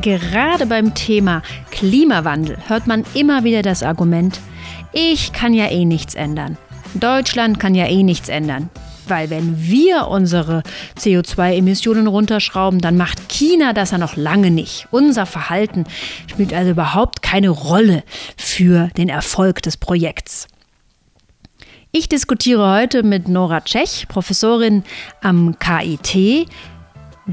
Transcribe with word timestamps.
Gerade 0.00 0.64
beim 0.64 0.94
Thema 0.94 1.42
Klimawandel 1.70 2.56
hört 2.68 2.86
man 2.86 3.04
immer 3.12 3.44
wieder 3.44 3.60
das 3.60 3.82
Argument, 3.82 4.40
ich 4.94 5.34
kann 5.34 5.52
ja 5.52 5.70
eh 5.70 5.84
nichts 5.84 6.14
ändern. 6.14 6.56
Deutschland 6.94 7.60
kann 7.60 7.74
ja 7.74 7.86
eh 7.86 8.02
nichts 8.02 8.30
ändern. 8.30 8.70
Weil 9.08 9.28
wenn 9.28 9.60
wir 9.60 10.08
unsere 10.08 10.62
CO2-Emissionen 10.98 12.06
runterschrauben, 12.06 12.80
dann 12.80 12.96
macht 12.96 13.28
China 13.28 13.74
das 13.74 13.90
ja 13.90 13.98
noch 13.98 14.16
lange 14.16 14.50
nicht. 14.50 14.88
Unser 14.90 15.26
Verhalten 15.26 15.84
spielt 16.28 16.54
also 16.54 16.70
überhaupt 16.70 17.20
keine 17.20 17.50
Rolle 17.50 18.02
für 18.38 18.88
den 18.96 19.10
Erfolg 19.10 19.60
des 19.60 19.76
Projekts. 19.76 20.46
Ich 21.92 22.08
diskutiere 22.08 22.72
heute 22.72 23.02
mit 23.02 23.28
Nora 23.28 23.60
Tschech, 23.60 24.06
Professorin 24.08 24.82
am 25.20 25.58
KIT, 25.58 26.48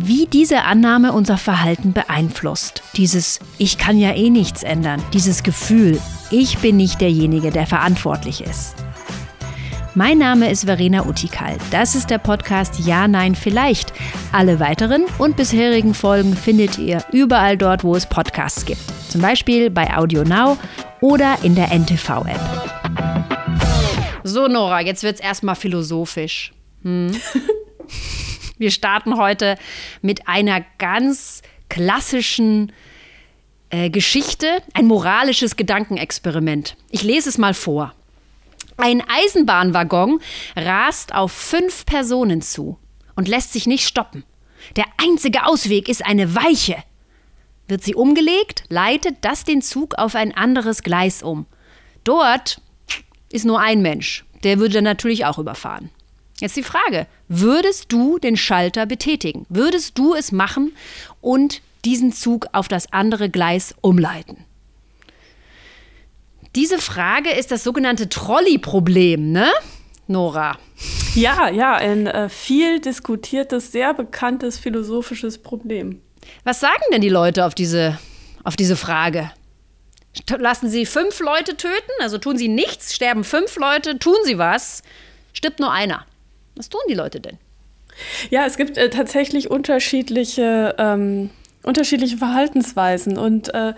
wie 0.06 0.28
diese 0.28 0.64
Annahme 0.64 1.14
unser 1.14 1.38
Verhalten 1.38 1.94
beeinflusst. 1.94 2.84
Dieses 2.96 3.40
Ich 3.58 3.78
kann 3.78 3.98
ja 3.98 4.14
eh 4.14 4.30
nichts 4.30 4.64
ändern, 4.64 5.02
dieses 5.14 5.44
Gefühl, 5.44 6.00
ich 6.30 6.60
bin 6.60 6.78
nicht 6.78 7.02
derjenige, 7.02 7.52
der 7.52 7.66
verantwortlich 7.66 8.42
ist. 8.42 8.76
Mein 9.96 10.20
Name 10.20 10.52
ist 10.52 10.66
Verena 10.66 11.08
Utikal. 11.08 11.58
Das 11.72 11.96
ist 11.96 12.12
der 12.12 12.20
Podcast 12.20 12.80
Ja, 12.86 13.08
Nein, 13.08 13.34
Vielleicht. 13.34 13.92
Alle 14.32 14.60
weiteren 14.60 15.06
und 15.18 15.36
bisherigen 15.36 15.96
Folgen 15.96 16.36
findet 16.36 16.78
ihr 16.78 17.04
überall 17.12 17.58
dort, 17.58 17.84
wo 17.84 17.96
es 17.96 18.06
Podcasts 18.06 18.66
gibt. 18.66 18.82
Zum 19.10 19.22
Beispiel 19.22 19.72
bei 19.72 19.98
Audio 19.98 20.24
Now 20.24 20.58
oder 21.02 21.38
in 21.42 21.56
der 21.56 21.72
NTV-App. 21.72 22.40
So, 24.24 24.48
Nora, 24.48 24.82
jetzt 24.82 25.02
wird 25.02 25.16
es 25.16 25.22
erstmal 25.22 25.56
philosophisch. 25.56 26.54
Hm? 26.84 27.12
Wir 28.58 28.72
starten 28.72 29.18
heute 29.18 29.58
mit 30.02 30.28
einer 30.28 30.64
ganz 30.78 31.42
klassischen 31.70 32.72
äh, 33.70 33.90
Geschichte, 33.90 34.48
ein 34.74 34.86
moralisches 34.86 35.56
Gedankenexperiment. 35.56 36.76
Ich 36.90 37.04
lese 37.04 37.30
es 37.30 37.38
mal 37.38 37.54
vor. 37.54 37.94
Ein 38.78 39.04
Eisenbahnwaggon 39.08 40.22
rast 40.56 41.14
auf 41.14 41.32
fünf 41.32 41.86
Personen 41.86 42.42
zu 42.42 42.78
und 43.16 43.28
lässt 43.28 43.54
sich 43.54 43.68
nicht 43.68 43.88
stoppen. 43.88 44.24
Der 44.76 44.86
einzige 44.98 45.46
Ausweg 45.46 45.90
ist 45.90 46.06
eine 46.06 46.36
Weiche. 46.36 46.78
Wird 47.68 47.84
sie 47.84 47.96
umgelegt, 47.96 48.64
leitet 48.70 49.18
das 49.22 49.44
den 49.44 49.62
Zug 49.62 49.96
auf 49.96 50.16
ein 50.16 50.36
anderes 50.36 50.84
Gleis 50.84 51.22
um. 51.22 51.46
Dort 52.04 52.62
ist 53.32 53.46
nur 53.46 53.60
ein 53.60 53.82
Mensch. 53.82 54.26
Der 54.44 54.60
würde 54.60 54.82
natürlich 54.82 55.26
auch 55.26 55.40
überfahren. 55.40 55.90
Jetzt 56.40 56.56
die 56.56 56.64
Frage, 56.64 57.08
würdest 57.28 57.92
du 57.92 58.20
den 58.20 58.38
Schalter 58.38 58.86
betätigen? 58.86 59.46
Würdest 59.50 59.98
du 59.98 60.14
es 60.14 60.32
machen 60.32 60.76
und 61.20 61.62
diesen 61.84 62.14
Zug 62.14 62.48
auf 62.52 62.68
das 62.68 62.94
andere 62.94 63.30
Gleis 63.30 63.74
umleiten? 63.82 64.46
Diese 66.56 66.80
Frage 66.80 67.30
ist 67.32 67.52
das 67.52 67.64
sogenannte 67.64 68.10
Trolley-Problem, 68.10 69.32
ne? 69.32 69.52
Nora. 70.08 70.58
Ja, 71.14 71.50
ja, 71.50 71.76
ein 71.76 72.08
äh, 72.08 72.30
viel 72.30 72.80
diskutiertes, 72.80 73.72
sehr 73.72 73.94
bekanntes 73.94 74.58
philosophisches 74.58 75.38
Problem. 75.38 76.02
Was 76.44 76.60
sagen 76.60 76.82
denn 76.92 77.02
die 77.02 77.10
Leute 77.10 77.46
auf 77.46 77.54
diese, 77.54 78.00
auf 78.44 78.56
diese 78.56 78.76
Frage? 78.76 79.32
Lassen 80.40 80.70
sie 80.70 80.86
fünf 80.88 81.20
Leute 81.20 81.58
töten, 81.58 81.92
also 82.00 82.18
tun 82.18 82.38
sie 82.38 82.48
nichts, 82.48 82.96
sterben 82.96 83.24
fünf 83.24 83.58
Leute, 83.58 84.00
tun 84.00 84.18
sie 84.24 84.40
was, 84.40 84.82
stirbt 85.34 85.60
nur 85.60 85.72
einer. 85.72 86.07
Was 86.58 86.70
tun 86.70 86.82
die 86.90 86.94
Leute 86.94 87.20
denn? 87.20 87.38
Ja, 88.30 88.46
es 88.46 88.58
gibt 88.58 88.78
äh, 88.78 88.90
tatsächlich 88.90 89.50
unterschiedliche, 89.50 90.76
ähm, 90.78 91.30
unterschiedliche 91.64 92.18
Verhaltensweisen. 92.18 93.18
Und 93.18 93.54
äh, 93.54 93.74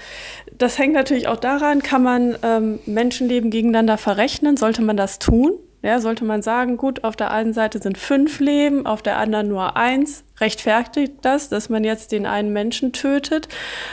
das 0.58 0.78
hängt 0.78 0.94
natürlich 0.94 1.28
auch 1.28 1.38
daran, 1.38 1.82
kann 1.82 2.04
man 2.04 2.38
ähm, 2.44 2.80
Menschenleben 2.86 3.52
gegeneinander 3.52 3.98
verrechnen? 3.98 4.58
Sollte 4.58 4.82
man 4.82 4.98
das 4.98 5.20
tun? 5.20 5.54
Ja, 5.82 6.02
sollte 6.02 6.26
man 6.26 6.42
sagen, 6.42 6.76
gut, 6.76 7.06
auf 7.06 7.16
der 7.16 7.32
einen 7.32 7.54
Seite 7.54 7.80
sind 7.80 7.98
fünf 7.98 8.42
Leben, 8.42 8.86
auf 8.86 9.02
der 9.02 9.18
anderen 9.18 9.48
nur 9.48 9.78
eins. 9.78 10.26
Rechtfertigt 10.42 11.14
das, 11.22 11.48
dass 11.48 11.70
man 11.70 11.86
jetzt 11.86 12.12
den 12.12 12.26
einen 12.26 12.52
Menschen 12.52 12.92
tötet? 12.92 13.48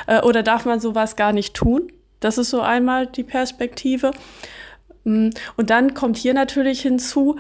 Äh, 0.09 0.21
oder 0.23 0.43
darf 0.43 0.65
man 0.65 0.81
sowas 0.81 1.15
gar 1.15 1.33
nicht 1.33 1.55
tun? 1.55 1.93
Das 2.19 2.39
ist 2.39 2.51
so 2.51 2.61
einmal 2.61 3.07
die 3.07 3.23
Perspektive. 3.23 4.11
Mm, 5.07 5.31
und 5.57 5.71
dann 5.71 5.95
kommt 5.95 6.19
hier 6.19 6.35
natürlich 6.35 6.83
hinzu, 6.83 7.39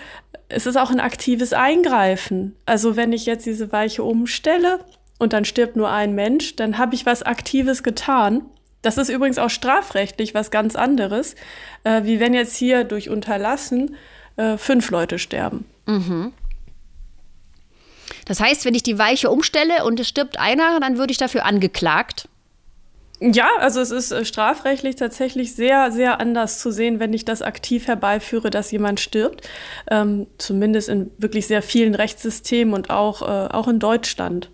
es 0.48 0.66
ist 0.66 0.76
auch 0.76 0.90
ein 0.90 1.00
aktives 1.00 1.52
Eingreifen. 1.52 2.54
Also 2.64 2.96
wenn 2.96 3.12
ich 3.12 3.26
jetzt 3.26 3.44
diese 3.44 3.72
Weiche 3.72 4.04
umstelle 4.04 4.78
und 5.18 5.32
dann 5.32 5.44
stirbt 5.44 5.76
nur 5.76 5.90
ein 5.90 6.14
Mensch, 6.14 6.56
dann 6.56 6.78
habe 6.78 6.94
ich 6.94 7.04
was 7.04 7.24
Aktives 7.24 7.82
getan. 7.82 8.42
Das 8.82 8.98
ist 8.98 9.08
übrigens 9.08 9.38
auch 9.38 9.50
strafrechtlich 9.50 10.32
was 10.32 10.52
ganz 10.52 10.76
anderes, 10.76 11.34
äh, 11.82 12.04
wie 12.04 12.20
wenn 12.20 12.34
jetzt 12.34 12.56
hier 12.56 12.84
durch 12.84 13.10
Unterlassen 13.10 13.96
äh, 14.36 14.56
fünf 14.56 14.90
Leute 14.90 15.18
sterben. 15.18 15.64
Mhm. 15.86 16.32
Das 18.26 18.38
heißt, 18.40 18.64
wenn 18.64 18.74
ich 18.74 18.84
die 18.84 18.98
Weiche 18.98 19.30
umstelle 19.30 19.84
und 19.84 19.98
es 19.98 20.08
stirbt 20.08 20.38
einer, 20.38 20.78
dann 20.78 20.98
würde 20.98 21.10
ich 21.10 21.18
dafür 21.18 21.44
angeklagt. 21.44 22.28
Ja, 23.18 23.48
also 23.60 23.80
es 23.80 23.90
ist 23.90 24.12
äh, 24.12 24.26
strafrechtlich 24.26 24.96
tatsächlich 24.96 25.54
sehr, 25.54 25.90
sehr 25.90 26.20
anders 26.20 26.58
zu 26.60 26.70
sehen, 26.70 27.00
wenn 27.00 27.14
ich 27.14 27.24
das 27.24 27.40
aktiv 27.40 27.86
herbeiführe, 27.86 28.50
dass 28.50 28.70
jemand 28.70 29.00
stirbt. 29.00 29.48
Ähm, 29.90 30.26
zumindest 30.36 30.90
in 30.90 31.10
wirklich 31.16 31.46
sehr 31.46 31.62
vielen 31.62 31.94
Rechtssystemen 31.94 32.74
und 32.74 32.90
auch, 32.90 33.22
äh, 33.22 33.48
auch 33.54 33.68
in 33.68 33.78
Deutschland 33.78 34.50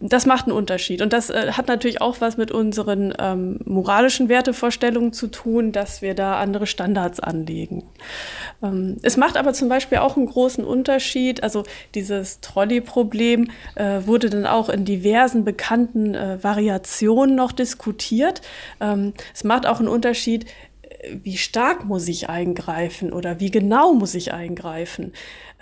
das 0.00 0.26
macht 0.26 0.46
einen 0.46 0.56
Unterschied. 0.56 1.02
Und 1.02 1.12
das 1.12 1.30
äh, 1.30 1.52
hat 1.52 1.68
natürlich 1.68 2.00
auch 2.00 2.20
was 2.20 2.36
mit 2.36 2.50
unseren 2.50 3.12
ähm, 3.18 3.60
moralischen 3.64 4.28
Wertevorstellungen 4.28 5.12
zu 5.12 5.26
tun, 5.26 5.72
dass 5.72 6.02
wir 6.02 6.14
da 6.14 6.38
andere 6.38 6.66
Standards 6.66 7.20
anlegen. 7.20 7.84
Ähm, 8.62 8.96
es 9.02 9.16
macht 9.16 9.36
aber 9.36 9.52
zum 9.52 9.68
Beispiel 9.68 9.98
auch 9.98 10.16
einen 10.16 10.26
großen 10.26 10.64
Unterschied. 10.64 11.42
Also 11.42 11.64
dieses 11.94 12.40
Trolley-Problem 12.40 13.50
äh, 13.74 14.00
wurde 14.06 14.30
dann 14.30 14.46
auch 14.46 14.68
in 14.68 14.84
diversen 14.84 15.44
bekannten 15.44 16.14
äh, 16.14 16.42
Variationen 16.42 17.36
noch 17.36 17.52
diskutiert. 17.52 18.40
Ähm, 18.80 19.12
es 19.34 19.44
macht 19.44 19.66
auch 19.66 19.80
einen 19.80 19.88
Unterschied, 19.88 20.46
wie 21.22 21.36
stark 21.36 21.84
muss 21.84 22.08
ich 22.08 22.28
eingreifen 22.28 23.12
oder 23.12 23.40
wie 23.40 23.50
genau 23.50 23.94
muss 23.94 24.14
ich 24.14 24.32
eingreifen. 24.32 25.12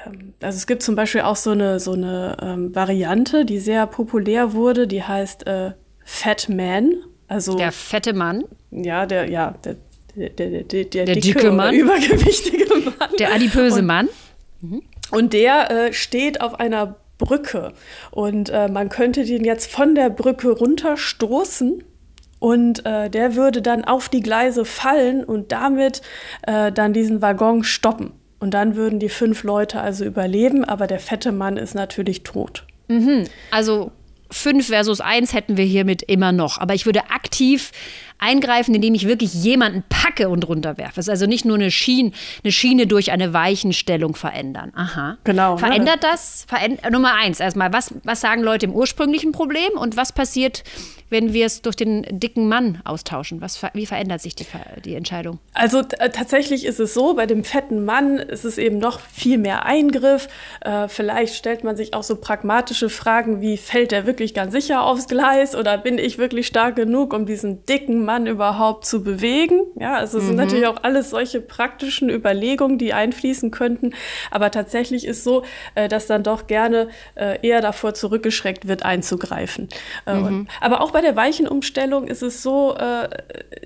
Ähm, 0.04 0.34
also 0.40 0.56
es 0.56 0.66
gibt 0.66 0.82
zum 0.82 0.94
Beispiel 0.94 1.22
auch 1.22 1.36
so 1.36 1.50
eine, 1.50 1.80
so 1.80 1.92
eine 1.92 2.36
ähm, 2.42 2.74
Variante, 2.74 3.44
die 3.44 3.58
sehr 3.58 3.86
populär 3.86 4.52
wurde, 4.52 4.86
die 4.86 5.02
heißt 5.02 5.46
äh, 5.46 5.72
Fat 6.04 6.48
Man. 6.48 6.94
Also, 7.28 7.56
der 7.56 7.72
fette 7.72 8.14
Mann? 8.14 8.44
Ja, 8.70 9.04
der, 9.04 9.28
ja, 9.28 9.54
der, 9.62 9.76
der, 10.16 10.30
der, 10.30 10.62
der, 10.62 10.84
der 10.84 11.04
dicke, 11.04 11.20
dicke 11.20 11.52
Mann. 11.52 11.74
übergewichtige 11.74 12.64
Mann. 12.74 13.10
Der 13.18 13.34
adipöse 13.34 13.80
und, 13.80 13.86
Mann. 13.86 14.08
Mhm. 14.62 14.82
Und 15.10 15.34
der 15.34 15.70
äh, 15.70 15.92
steht 15.92 16.40
auf 16.40 16.58
einer 16.58 16.96
Brücke. 17.18 17.74
Und 18.10 18.48
äh, 18.48 18.68
man 18.68 18.88
könnte 18.88 19.24
den 19.24 19.44
jetzt 19.44 19.70
von 19.70 19.94
der 19.94 20.08
Brücke 20.08 20.50
runterstoßen. 20.50 21.84
Und 22.38 22.86
äh, 22.86 23.10
der 23.10 23.34
würde 23.34 23.62
dann 23.62 23.84
auf 23.84 24.08
die 24.08 24.20
Gleise 24.20 24.64
fallen 24.64 25.24
und 25.24 25.52
damit 25.52 26.02
äh, 26.42 26.70
dann 26.70 26.92
diesen 26.92 27.20
Waggon 27.20 27.64
stoppen. 27.64 28.12
Und 28.38 28.54
dann 28.54 28.76
würden 28.76 29.00
die 29.00 29.08
fünf 29.08 29.42
Leute 29.42 29.80
also 29.80 30.04
überleben, 30.04 30.64
aber 30.64 30.86
der 30.86 31.00
fette 31.00 31.32
Mann 31.32 31.56
ist 31.56 31.74
natürlich 31.74 32.22
tot. 32.22 32.64
Mhm. 32.86 33.24
Also 33.50 33.90
fünf 34.30 34.68
versus 34.68 35.00
eins 35.00 35.32
hätten 35.32 35.56
wir 35.56 35.64
hiermit 35.64 36.02
immer 36.02 36.32
noch. 36.32 36.58
Aber 36.58 36.74
ich 36.74 36.86
würde 36.86 37.10
aktiv 37.10 37.72
eingreifen, 38.18 38.74
indem 38.74 38.94
ich 38.94 39.06
wirklich 39.06 39.32
jemanden 39.34 39.84
packe 39.88 40.28
und 40.28 40.46
runterwerfe. 40.48 41.00
Es 41.00 41.06
ist 41.06 41.10
also 41.10 41.26
nicht 41.26 41.44
nur 41.44 41.56
eine 41.56 41.70
Schiene, 41.70 42.12
eine 42.42 42.52
Schiene 42.52 42.86
durch 42.86 43.12
eine 43.12 43.32
Weichenstellung 43.32 44.14
verändern. 44.16 44.72
Aha. 44.74 45.18
Genau. 45.24 45.54
Ne? 45.54 45.58
Verändert 45.58 46.02
ne? 46.02 46.08
das? 46.10 46.44
Veränd 46.48 46.90
Nummer 46.90 47.14
eins 47.14 47.40
erstmal, 47.40 47.72
was, 47.72 47.94
was 48.04 48.20
sagen 48.20 48.42
Leute 48.42 48.66
im 48.66 48.72
ursprünglichen 48.72 49.32
Problem 49.32 49.70
und 49.78 49.96
was 49.96 50.12
passiert, 50.12 50.64
wenn 51.10 51.32
wir 51.32 51.46
es 51.46 51.62
durch 51.62 51.76
den 51.76 52.04
dicken 52.10 52.48
Mann 52.48 52.80
austauschen? 52.84 53.40
Was, 53.40 53.62
wie 53.72 53.86
verändert 53.86 54.20
sich 54.20 54.34
die, 54.34 54.44
die 54.84 54.94
Entscheidung? 54.94 55.38
Also 55.54 55.82
tatsächlich 55.82 56.64
ist 56.64 56.80
es 56.80 56.94
so, 56.94 57.14
bei 57.14 57.26
dem 57.26 57.44
fetten 57.44 57.84
Mann 57.84 58.18
ist 58.18 58.44
es 58.44 58.58
eben 58.58 58.78
noch 58.78 59.00
viel 59.00 59.38
mehr 59.38 59.64
Eingriff. 59.64 60.28
Äh, 60.60 60.88
vielleicht 60.88 61.34
stellt 61.34 61.64
man 61.64 61.76
sich 61.76 61.94
auch 61.94 62.02
so 62.02 62.16
pragmatische 62.16 62.88
Fragen 62.88 63.40
wie, 63.40 63.56
fällt 63.56 63.92
er 63.92 64.06
wirklich 64.06 64.34
ganz 64.34 64.52
sicher 64.52 64.82
aufs 64.82 65.08
Gleis 65.08 65.54
oder 65.54 65.78
bin 65.78 65.98
ich 65.98 66.18
wirklich 66.18 66.46
stark 66.46 66.76
genug, 66.76 67.12
um 67.14 67.26
diesen 67.26 67.64
dicken 67.66 68.04
Mann 68.08 68.26
überhaupt 68.26 68.86
zu 68.86 69.04
bewegen? 69.04 69.66
Ja, 69.78 69.96
also 69.96 70.16
es 70.16 70.24
mhm. 70.24 70.28
sind 70.28 70.36
natürlich 70.36 70.66
auch 70.66 70.82
alles 70.82 71.10
solche 71.10 71.42
praktischen 71.42 72.08
Überlegungen, 72.08 72.78
die 72.78 72.94
einfließen 72.94 73.50
könnten. 73.50 73.92
Aber 74.30 74.50
tatsächlich 74.50 75.06
ist 75.06 75.24
so, 75.24 75.44
äh, 75.74 75.88
dass 75.88 76.06
dann 76.06 76.22
doch 76.22 76.46
gerne 76.46 76.88
äh, 77.16 77.38
eher 77.46 77.60
davor 77.60 77.92
zurückgeschreckt 77.92 78.66
wird, 78.66 78.82
einzugreifen. 78.82 79.68
Äh, 80.06 80.14
mhm. 80.14 80.48
aber 80.62 80.80
auch 80.80 80.90
bei 80.90 81.02
der 81.02 81.16
Weichenumstellung 81.16 82.08
ist 82.08 82.22
es 82.22 82.42
so, 82.42 82.76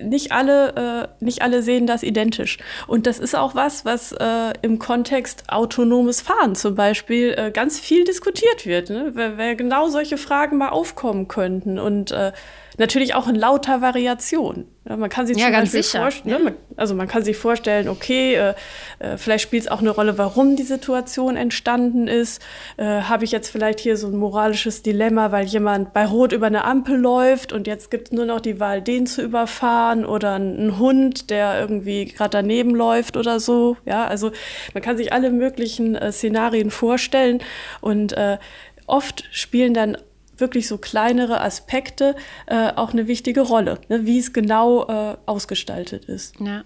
nicht, 0.01 0.31
alle, 0.31 1.09
nicht 1.19 1.41
alle 1.41 1.61
sehen 1.61 1.87
das 1.87 2.03
identisch. 2.03 2.57
Und 2.87 3.07
das 3.07 3.19
ist 3.19 3.35
auch 3.35 3.55
was, 3.55 3.85
was 3.85 4.15
im 4.61 4.79
Kontext 4.79 5.43
autonomes 5.47 6.21
Fahren 6.21 6.55
zum 6.55 6.75
Beispiel 6.75 7.51
ganz 7.53 7.79
viel 7.79 8.03
diskutiert 8.03 8.65
wird. 8.65 8.89
Ne? 8.89 9.11
Wer, 9.13 9.37
wer, 9.37 9.55
genau 9.55 9.87
solche 9.87 10.17
Fragen 10.17 10.57
mal 10.57 10.69
aufkommen 10.69 11.27
könnten. 11.27 11.79
Und 11.79 12.11
äh, 12.11 12.31
natürlich 12.77 13.15
auch 13.15 13.27
in 13.27 13.35
lauter 13.35 13.81
Variation. 13.81 14.65
Ja, 14.87 14.97
man 14.97 15.09
kann 15.09 15.25
sich 15.25 15.37
ja, 15.37 15.49
ganz 15.49 15.71
sicher. 15.71 16.09
Ne, 16.25 16.39
man, 16.39 16.53
also 16.75 16.93
man 16.93 17.07
kann 17.07 17.23
sich 17.23 17.37
vorstellen, 17.37 17.87
okay, 17.87 18.35
äh, 18.35 18.53
äh, 18.99 19.17
vielleicht 19.17 19.43
spielt 19.43 19.63
es 19.63 19.71
auch 19.71 19.79
eine 19.79 19.91
Rolle, 19.91 20.17
warum 20.17 20.57
die 20.57 20.63
Situation 20.63 21.37
entstanden 21.37 22.09
ist. 22.09 22.41
Äh, 22.75 22.83
Habe 22.83 23.23
ich 23.23 23.31
jetzt 23.31 23.49
vielleicht 23.49 23.79
hier 23.79 23.95
so 23.95 24.07
ein 24.07 24.17
moralisches 24.17 24.83
Dilemma, 24.83 25.31
weil 25.31 25.45
jemand 25.45 25.93
bei 25.93 26.05
Rot 26.05 26.33
über 26.33 26.47
eine 26.47 26.65
Ampel 26.65 26.97
läuft 26.97 27.53
und 27.53 27.65
jetzt 27.65 27.91
gibt 27.91 28.09
es 28.09 28.11
nur 28.11 28.25
noch 28.25 28.41
die 28.41 28.59
Wahl, 28.59 28.81
den 28.81 29.07
zu 29.07 29.21
überfahren 29.21 30.05
oder 30.05 30.35
ein 30.35 30.77
Hund, 30.79 31.29
der 31.29 31.59
irgendwie 31.61 32.05
gerade 32.05 32.31
daneben 32.31 32.75
läuft 32.75 33.15
oder 33.15 33.39
so. 33.39 33.77
Ja, 33.85 34.05
also 34.05 34.31
man 34.73 34.83
kann 34.83 34.97
sich 34.97 35.13
alle 35.13 35.31
möglichen 35.31 35.95
äh, 35.95 36.11
Szenarien 36.11 36.71
vorstellen 36.71 37.39
und 37.79 38.11
äh, 38.13 38.37
oft 38.85 39.23
spielen 39.31 39.73
dann 39.73 39.97
wirklich 40.37 40.67
so 40.67 40.77
kleinere 40.77 41.41
Aspekte 41.41 42.15
äh, 42.47 42.71
auch 42.75 42.93
eine 42.93 43.07
wichtige 43.07 43.41
Rolle, 43.41 43.79
ne, 43.89 44.05
wie 44.05 44.19
es 44.19 44.33
genau 44.33 44.87
äh, 44.87 45.17
ausgestaltet 45.25 46.05
ist. 46.05 46.35
Ja. 46.39 46.63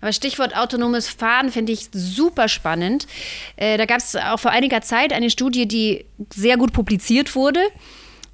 Aber 0.00 0.12
Stichwort 0.12 0.56
autonomes 0.56 1.08
Fahren 1.08 1.50
finde 1.50 1.72
ich 1.72 1.88
super 1.92 2.48
spannend. 2.48 3.06
Äh, 3.56 3.76
da 3.76 3.84
gab 3.84 3.98
es 3.98 4.16
auch 4.16 4.40
vor 4.40 4.50
einiger 4.50 4.80
Zeit 4.80 5.12
eine 5.12 5.30
Studie, 5.30 5.66
die 5.66 6.04
sehr 6.32 6.56
gut 6.56 6.72
publiziert 6.72 7.34
wurde. 7.34 7.60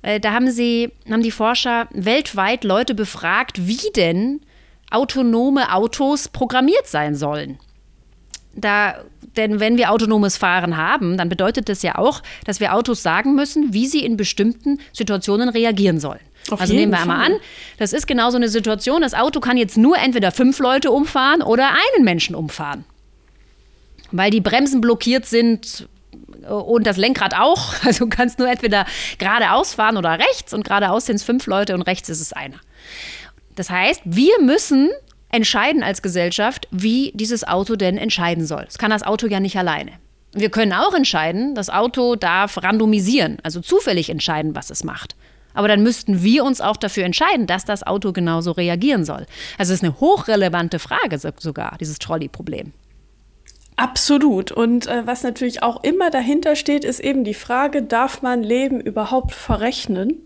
Äh, 0.03 0.21
da 0.21 0.33
haben 0.33 0.51
sie, 0.51 0.93
haben 1.11 1.23
die 1.23 1.31
Forscher 1.31 1.89
weltweit 1.93 2.65
Leute 2.65 2.95
befragt, 2.95 3.67
wie 3.67 3.91
denn 3.97 4.41
autonome 4.91 5.73
Autos 5.73 6.29
programmiert 6.29 6.87
sein 6.87 7.15
sollen. 7.15 7.59
Da, 8.56 8.95
denn 9.37 9.61
wenn 9.61 9.77
wir 9.77 9.91
autonomes 9.91 10.37
Fahren 10.37 10.77
haben, 10.77 11.17
dann 11.19 11.29
bedeutet 11.29 11.69
das 11.69 11.83
ja 11.83 11.97
auch, 11.97 12.23
dass 12.45 12.61
wir 12.61 12.75
Autos 12.75 13.03
sagen 13.03 13.35
müssen, 13.35 13.73
wie 13.73 13.87
sie 13.87 14.05
in 14.05 14.17
bestimmten 14.17 14.81
Situationen 14.93 15.49
reagieren 15.49 16.01
sollen. 16.01 16.21
Auf 16.51 16.61
also 16.61 16.75
nehmen 16.75 16.93
wir 16.93 17.01
einmal 17.01 17.27
an, 17.27 17.37
das 17.79 17.93
ist 17.93 18.06
genau 18.06 18.31
so 18.31 18.37
eine 18.37 18.49
Situation, 18.49 19.01
das 19.01 19.15
Auto 19.15 19.41
kann 19.41 19.56
jetzt 19.56 19.79
nur 19.79 19.97
entweder 19.97 20.31
fünf 20.31 20.59
Leute 20.59 20.91
umfahren 20.91 21.43
oder 21.43 21.71
einen 21.71 22.05
Menschen 22.05 22.35
umfahren. 22.35 22.85
Weil 24.12 24.31
die 24.31 24.43
Bremsen 24.43 24.81
blockiert 24.81 25.25
sind 25.25 25.89
und 26.49 26.87
das 26.87 26.97
Lenkrad 26.97 27.35
auch. 27.35 27.75
Also 27.85 28.05
du 28.05 28.11
kannst 28.11 28.39
nur 28.39 28.49
entweder 28.49 28.87
geradeaus 29.19 29.75
fahren 29.75 29.97
oder 29.97 30.19
rechts 30.19 30.53
und 30.53 30.65
geradeaus 30.65 31.06
sind 31.06 31.17
es 31.17 31.23
fünf 31.23 31.47
Leute 31.47 31.75
und 31.75 31.83
rechts 31.83 32.09
ist 32.09 32.21
es 32.21 32.33
einer. 32.33 32.56
Das 33.56 33.71
heißt, 33.71 34.03
wir 34.05 34.41
müssen 34.41 34.91
entscheiden 35.35 35.83
als 35.83 36.01
Gesellschaft, 36.01 36.69
wie 36.71 37.11
dieses 37.15 37.47
Auto 37.47 37.75
denn 37.75 37.99
entscheiden 37.99 38.47
soll. 38.47 38.65
Das 38.65 38.79
kann 38.79 38.91
das 38.91 39.03
Auto 39.03 39.27
ja 39.27 39.41
nicht 39.41 39.59
alleine. 39.59 39.93
Wir 40.33 40.49
können 40.49 40.73
auch 40.73 40.95
entscheiden, 40.95 41.55
das 41.57 41.71
Auto 41.71 42.15
darf 42.15 42.63
randomisieren, 42.63 43.39
also 43.43 43.61
zufällig 43.61 44.11
entscheiden, 44.11 44.55
was 44.55 44.71
es 44.71 44.85
macht. 44.85 45.17
Aber 45.53 45.67
dann 45.67 45.83
müssten 45.83 46.23
wir 46.23 46.45
uns 46.45 46.61
auch 46.61 46.77
dafür 46.77 47.05
entscheiden, 47.05 47.49
dass 47.49 47.65
das 47.65 47.85
Auto 47.85 48.13
genauso 48.13 48.53
reagieren 48.53 49.05
soll. 49.05 49.27
Also 49.59 49.73
es 49.73 49.81
ist 49.81 49.85
eine 49.85 49.99
hochrelevante 50.01 50.79
Frage 50.79 51.19
sogar, 51.19 51.77
dieses 51.81 51.99
Trolley-Problem. 51.99 52.73
Absolut. 53.77 54.53
Und 54.53 54.87
äh, 54.87 55.05
was 55.05 55.25
natürlich 55.25 55.65
auch 55.65 55.83
immer 55.83 56.11
dahinter 56.11 56.55
steht, 56.55 56.85
ist 56.85 57.01
eben 57.01 57.25
die 57.25 57.35
Frage, 57.35 57.83
darf 57.83 58.23
man 58.23 58.45
Leben 58.45 58.81
überhaupt 58.81 59.33
verrechnen? 59.33 60.21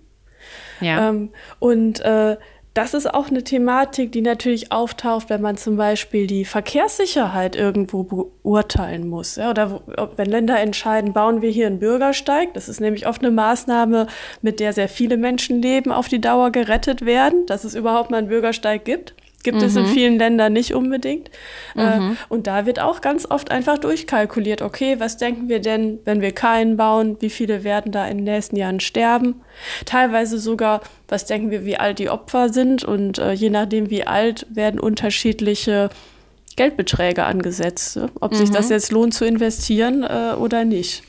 Ja. 0.81 1.09
Ähm, 1.09 1.31
und 1.59 2.01
äh, 2.01 2.37
das 2.79 2.95
ist 2.95 3.13
auch 3.13 3.29
eine 3.29 3.43
Thematik, 3.43 4.13
die 4.13 4.21
natürlich 4.21 4.71
auftaucht, 4.71 5.31
wenn 5.31 5.41
man 5.41 5.57
zum 5.57 5.77
Beispiel 5.77 6.29
die 6.29 6.45
Verkehrssicherheit 6.45 7.57
irgendwo 7.57 8.05
beurteilen 8.05 9.09
muss. 9.09 9.35
Ja, 9.35 9.51
oder 9.51 9.81
wenn 10.15 10.31
Länder 10.31 10.61
entscheiden, 10.61 11.13
bauen 11.13 11.43
wir 11.43 11.51
hier 11.51 11.67
einen 11.67 11.81
Bürgersteig. 11.81 12.55
Das 12.55 12.69
ist 12.69 12.81
nämlich 12.81 13.09
oft 13.09 13.21
eine 13.21 13.33
Maßnahme, 13.33 14.07
mit 14.43 14.61
der 14.61 14.73
sehr 14.73 14.89
viele 14.89 15.17
Menschenleben 15.17 15.91
auf 15.91 16.07
die 16.07 16.21
Dauer 16.21 16.53
gerettet 16.53 17.05
werden, 17.05 17.47
dass 17.47 17.65
es 17.65 17.75
überhaupt 17.75 18.13
mal 18.13 18.19
einen 18.19 18.29
Bürgersteig 18.29 18.85
gibt. 18.85 19.15
Gibt 19.45 19.59
mhm. 19.59 19.65
es 19.65 19.77
in 19.77 19.85
mhm. 19.85 19.89
vielen 19.89 20.19
Ländern 20.19 20.53
nicht 20.53 20.75
unbedingt. 20.75 21.31
Äh, 21.77 22.01
mhm. 22.01 22.13
Äh, 22.13 22.17
und 22.29 22.47
da 22.47 22.67
wird 22.67 22.81
auch 22.81 23.01
ganz 23.01 23.25
oft 23.31 23.51
einfach 23.51 23.79
durchkalkuliert, 23.79 24.63
okay, 24.63 24.97
was 24.99 25.17
denken 25.17 25.49
wir 25.49 25.61
denn, 25.61 26.01
wenn 26.05 26.21
wir 26.21 26.33
keinen 26.33 26.77
bauen? 26.77 27.17
Wie 27.21 27.31
viele 27.31 27.63
werden 27.63 27.93
da 27.93 28.07
in 28.09 28.19
den 28.19 28.25
nächsten 28.25 28.57
Jahren 28.57 28.81
sterben? 28.81 29.41
Teilweise 29.85 30.39
sogar, 30.39 30.81
was 31.07 31.25
denken 31.25 31.51
wir, 31.51 31.65
wie 31.65 31.77
alt 31.77 32.01
die 32.01 32.11
Opfer 32.11 32.49
sind? 32.49 32.83
Und 32.83 33.19
äh, 33.19 33.33
je 33.33 33.51
nachdem, 33.51 33.91
wie 33.91 34.07
alt, 34.07 34.47
werden 34.51 34.81
unterschiedliche 34.81 35.91
Geldbeträge 36.57 37.25
angesetzt. 37.25 37.97
Ne? 37.97 38.11
Ob 38.21 38.33
mhm. 38.33 38.37
sich 38.37 38.51
das 38.51 38.67
mhm. 38.67 38.73
jetzt 38.73 38.91
lohnt 38.91 39.15
zu 39.15 39.25
investieren 39.25 40.03
äh, 40.03 40.35
oder 40.37 40.65
nicht. 40.65 41.05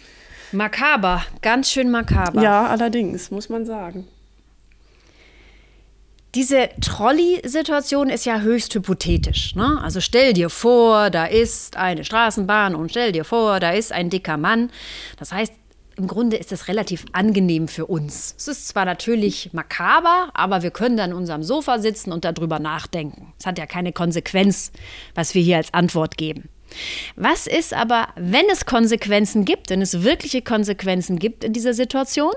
Makaber, 0.52 1.24
ganz 1.42 1.72
schön 1.72 1.90
makaber. 1.90 2.42
Ja, 2.42 2.68
allerdings, 2.68 3.32
muss 3.32 3.50
man 3.50 3.66
sagen. 3.66 4.08
Diese 6.36 6.70
Trolley-Situation 6.80 8.10
ist 8.10 8.26
ja 8.26 8.42
höchst 8.42 8.76
hypothetisch. 8.76 9.56
Ne? 9.56 9.80
Also 9.82 10.00
stell 10.00 10.34
dir 10.34 10.52
vor, 10.52 11.10
da 11.10 11.26
ist 11.26 11.76
eine 11.76 12.06
Straßenbahn 12.06 12.76
und 12.76 12.92
stell 12.92 13.12
dir 13.12 13.26
vor, 13.26 13.60
da 13.60 13.72
ist 13.72 13.92
ein 13.92 14.12
dicker 14.12 14.38
Mann. 14.38 14.70
Das 15.18 15.32
heißt, 15.32 15.54
im 15.98 16.08
Grunde 16.08 16.38
ist 16.38 16.52
es 16.52 16.68
relativ 16.68 17.06
angenehm 17.14 17.68
für 17.68 17.88
uns. 17.88 18.36
Es 18.38 18.48
ist 18.48 18.68
zwar 18.70 18.86
natürlich 18.86 19.52
makaber, 19.54 20.30
aber 20.34 20.62
wir 20.62 20.72
können 20.72 20.98
dann 20.98 21.12
in 21.12 21.18
unserem 21.18 21.42
Sofa 21.42 21.80
sitzen 21.80 22.12
und 22.12 22.26
darüber 22.26 22.60
nachdenken. 22.60 23.34
Es 23.40 23.48
hat 23.48 23.58
ja 23.58 23.66
keine 23.66 23.92
Konsequenz, 23.92 24.72
was 25.16 25.34
wir 25.34 25.42
hier 25.42 25.58
als 25.58 25.74
Antwort 25.74 26.16
geben. 26.16 26.48
Was 27.16 27.48
ist 27.48 27.74
aber, 27.74 28.10
wenn 28.16 28.46
es 28.52 28.66
Konsequenzen 28.66 29.44
gibt, 29.46 29.72
wenn 29.72 29.82
es 29.82 30.04
wirkliche 30.04 30.44
Konsequenzen 30.44 31.18
gibt 31.18 31.44
in 31.44 31.54
dieser 31.54 31.74
Situation? 31.74 32.34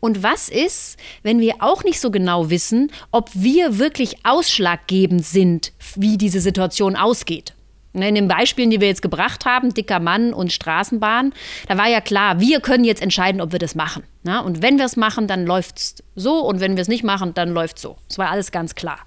Und 0.00 0.22
was 0.22 0.48
ist, 0.48 0.98
wenn 1.22 1.40
wir 1.40 1.56
auch 1.60 1.84
nicht 1.84 2.00
so 2.00 2.10
genau 2.10 2.50
wissen, 2.50 2.90
ob 3.10 3.30
wir 3.34 3.78
wirklich 3.78 4.24
ausschlaggebend 4.24 5.24
sind, 5.24 5.72
wie 5.96 6.18
diese 6.18 6.40
Situation 6.40 6.96
ausgeht? 6.96 7.54
Ne, 7.94 8.10
in 8.10 8.14
den 8.14 8.28
Beispielen, 8.28 8.70
die 8.70 8.80
wir 8.80 8.88
jetzt 8.88 9.02
gebracht 9.02 9.46
haben, 9.46 9.72
dicker 9.72 9.98
Mann 9.98 10.34
und 10.34 10.52
Straßenbahn, 10.52 11.32
da 11.68 11.78
war 11.78 11.88
ja 11.88 12.00
klar, 12.00 12.38
wir 12.38 12.60
können 12.60 12.84
jetzt 12.84 13.02
entscheiden, 13.02 13.40
ob 13.40 13.52
wir 13.52 13.58
das 13.58 13.74
machen. 13.74 14.02
Ne? 14.24 14.42
Und 14.42 14.62
wenn 14.62 14.78
wir 14.78 14.84
es 14.84 14.96
machen, 14.96 15.26
dann 15.26 15.46
läuft 15.46 15.78
es 15.78 15.94
so 16.14 16.40
und 16.40 16.60
wenn 16.60 16.76
wir 16.76 16.82
es 16.82 16.88
nicht 16.88 17.02
machen, 17.02 17.32
dann 17.32 17.48
läuft 17.48 17.76
es 17.76 17.82
so. 17.82 17.96
Das 18.08 18.18
war 18.18 18.30
alles 18.30 18.52
ganz 18.52 18.74
klar. 18.74 19.00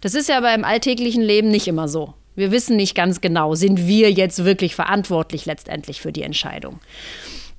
Das 0.00 0.14
ist 0.14 0.28
ja 0.28 0.38
aber 0.38 0.52
im 0.54 0.64
alltäglichen 0.64 1.22
Leben 1.22 1.48
nicht 1.48 1.68
immer 1.68 1.88
so. 1.88 2.14
Wir 2.34 2.50
wissen 2.50 2.76
nicht 2.76 2.94
ganz 2.94 3.22
genau, 3.22 3.54
sind 3.54 3.86
wir 3.86 4.12
jetzt 4.12 4.44
wirklich 4.44 4.74
verantwortlich 4.74 5.46
letztendlich 5.46 6.02
für 6.02 6.12
die 6.12 6.22
Entscheidung. 6.22 6.80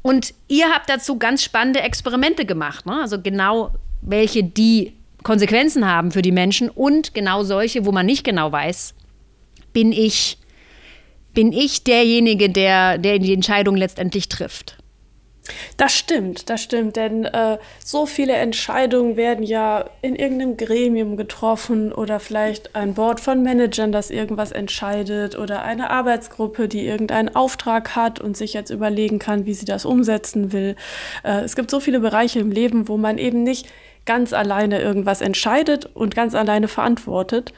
Und 0.07 0.33
ihr 0.47 0.69
habt 0.69 0.89
dazu 0.89 1.19
ganz 1.19 1.43
spannende 1.43 1.81
Experimente 1.81 2.45
gemacht, 2.45 2.85
ne? 2.85 3.01
also 3.01 3.21
genau 3.21 3.71
welche 4.01 4.41
die 4.41 4.93
Konsequenzen 5.21 5.85
haben 5.85 6.11
für 6.11 6.21
die 6.21 6.31
Menschen 6.31 6.69
und 6.69 7.13
genau 7.13 7.43
solche, 7.43 7.85
wo 7.85 7.91
man 7.91 8.05
nicht 8.05 8.23
genau 8.23 8.49
weiß, 8.49 8.93
bin 9.73 9.91
ich, 9.91 10.37
bin 11.33 11.51
ich 11.51 11.83
derjenige, 11.83 12.49
der, 12.49 12.97
der 12.99 13.19
die 13.19 13.33
Entscheidung 13.33 13.75
letztendlich 13.75 14.29
trifft. 14.29 14.76
Das 15.77 15.93
stimmt, 15.93 16.49
das 16.49 16.61
stimmt, 16.61 16.95
denn 16.95 17.25
äh, 17.25 17.57
so 17.83 18.05
viele 18.05 18.33
Entscheidungen 18.33 19.15
werden 19.15 19.43
ja 19.43 19.85
in 20.01 20.15
irgendeinem 20.15 20.57
Gremium 20.57 21.17
getroffen 21.17 21.91
oder 21.91 22.19
vielleicht 22.19 22.75
ein 22.75 22.93
Board 22.93 23.19
von 23.19 23.43
Managern, 23.43 23.91
das 23.91 24.09
irgendwas 24.09 24.51
entscheidet 24.51 25.37
oder 25.37 25.63
eine 25.63 25.89
Arbeitsgruppe, 25.89 26.67
die 26.67 26.85
irgendeinen 26.85 27.35
Auftrag 27.35 27.95
hat 27.95 28.19
und 28.19 28.35
sich 28.35 28.53
jetzt 28.53 28.69
überlegen 28.69 29.19
kann, 29.19 29.45
wie 29.45 29.53
sie 29.53 29.65
das 29.65 29.85
umsetzen 29.85 30.51
will. 30.51 30.75
Äh, 31.23 31.41
es 31.41 31.55
gibt 31.55 31.71
so 31.71 31.79
viele 31.79 31.99
Bereiche 31.99 32.39
im 32.39 32.51
Leben, 32.51 32.87
wo 32.87 32.97
man 32.97 33.17
eben 33.17 33.43
nicht 33.43 33.67
ganz 34.05 34.33
alleine 34.33 34.81
irgendwas 34.81 35.21
entscheidet 35.21 35.85
und 35.85 36.15
ganz 36.15 36.33
alleine 36.33 36.67
verantwortet, 36.67 37.53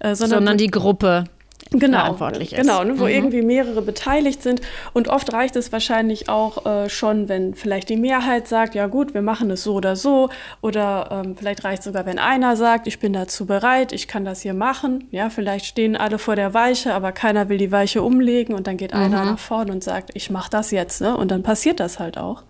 äh, 0.00 0.14
sondern, 0.14 0.38
sondern 0.38 0.58
die 0.58 0.68
Gruppe 0.68 1.24
genau, 1.70 1.98
verantwortlich 1.98 2.52
ist. 2.52 2.60
Genau, 2.60 2.82
ne, 2.84 2.98
wo 2.98 3.04
mhm. 3.04 3.10
irgendwie 3.10 3.42
mehrere 3.42 3.82
beteiligt 3.82 4.42
sind. 4.42 4.60
Und 4.92 5.08
oft 5.08 5.32
reicht 5.32 5.56
es 5.56 5.72
wahrscheinlich 5.72 6.28
auch 6.28 6.66
äh, 6.66 6.88
schon, 6.88 7.28
wenn 7.28 7.54
vielleicht 7.54 7.88
die 7.88 7.96
Mehrheit 7.96 8.48
sagt, 8.48 8.74
ja 8.74 8.86
gut, 8.86 9.14
wir 9.14 9.22
machen 9.22 9.50
es 9.50 9.62
so 9.62 9.74
oder 9.74 9.96
so. 9.96 10.30
Oder 10.60 11.22
ähm, 11.24 11.36
vielleicht 11.36 11.64
reicht 11.64 11.82
sogar, 11.82 12.06
wenn 12.06 12.18
einer 12.18 12.56
sagt, 12.56 12.86
ich 12.86 12.98
bin 12.98 13.12
dazu 13.12 13.46
bereit, 13.46 13.92
ich 13.92 14.08
kann 14.08 14.24
das 14.24 14.40
hier 14.40 14.54
machen. 14.54 15.06
Ja, 15.10 15.30
vielleicht 15.30 15.66
stehen 15.66 15.96
alle 15.96 16.18
vor 16.18 16.36
der 16.36 16.54
Weiche, 16.54 16.92
aber 16.94 17.12
keiner 17.12 17.48
will 17.48 17.58
die 17.58 17.72
Weiche 17.72 18.02
umlegen 18.02 18.54
und 18.54 18.66
dann 18.66 18.76
geht 18.76 18.92
mhm. 18.92 19.00
einer 19.00 19.24
nach 19.24 19.38
vorne 19.38 19.72
und 19.72 19.84
sagt, 19.84 20.10
ich 20.14 20.30
mache 20.30 20.50
das 20.50 20.70
jetzt. 20.70 21.00
Ne? 21.00 21.16
Und 21.16 21.30
dann 21.30 21.42
passiert 21.42 21.80
das 21.80 21.98
halt 21.98 22.18
auch. 22.18 22.42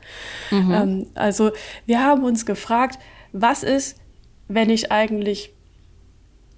Mhm. 0.50 0.72
Ähm, 0.72 1.06
also 1.14 1.50
wir 1.86 2.02
haben 2.02 2.24
uns 2.24 2.46
gefragt, 2.46 2.98
was 3.32 3.62
ist, 3.62 3.98
wenn 4.48 4.70
ich 4.70 4.90
eigentlich 4.90 5.52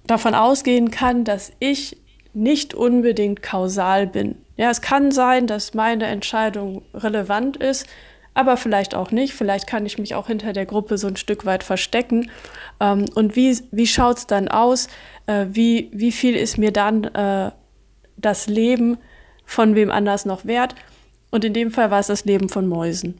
davon 0.07 0.35
ausgehen 0.35 0.91
kann, 0.91 1.23
dass 1.23 1.51
ich 1.59 1.97
nicht 2.33 2.73
unbedingt 2.73 3.41
kausal 3.41 4.07
bin. 4.07 4.35
Ja, 4.57 4.69
es 4.69 4.81
kann 4.81 5.11
sein, 5.11 5.47
dass 5.47 5.73
meine 5.73 6.05
Entscheidung 6.05 6.83
relevant 6.93 7.57
ist, 7.57 7.87
aber 8.33 8.57
vielleicht 8.57 8.95
auch 8.95 9.11
nicht. 9.11 9.33
Vielleicht 9.33 9.67
kann 9.67 9.85
ich 9.85 9.97
mich 9.97 10.15
auch 10.15 10.27
hinter 10.27 10.53
der 10.53 10.65
Gruppe 10.65 10.97
so 10.97 11.07
ein 11.07 11.15
Stück 11.15 11.45
weit 11.45 11.63
verstecken. 11.63 12.31
Ähm, 12.79 13.05
und 13.15 13.35
wie, 13.35 13.57
wie 13.71 13.87
schaut 13.87 14.17
es 14.17 14.27
dann 14.27 14.47
aus? 14.47 14.87
Äh, 15.27 15.47
wie, 15.49 15.89
wie 15.93 16.11
viel 16.11 16.35
ist 16.35 16.57
mir 16.57 16.71
dann 16.71 17.03
äh, 17.03 17.51
das 18.17 18.47
Leben 18.47 18.97
von 19.45 19.75
wem 19.75 19.91
anders 19.91 20.25
noch 20.25 20.45
wert? 20.45 20.75
Und 21.29 21.45
in 21.45 21.53
dem 21.53 21.71
Fall 21.71 21.91
war 21.91 21.99
es 21.99 22.07
das 22.07 22.25
Leben 22.25 22.49
von 22.49 22.67
Mäusen. 22.67 23.19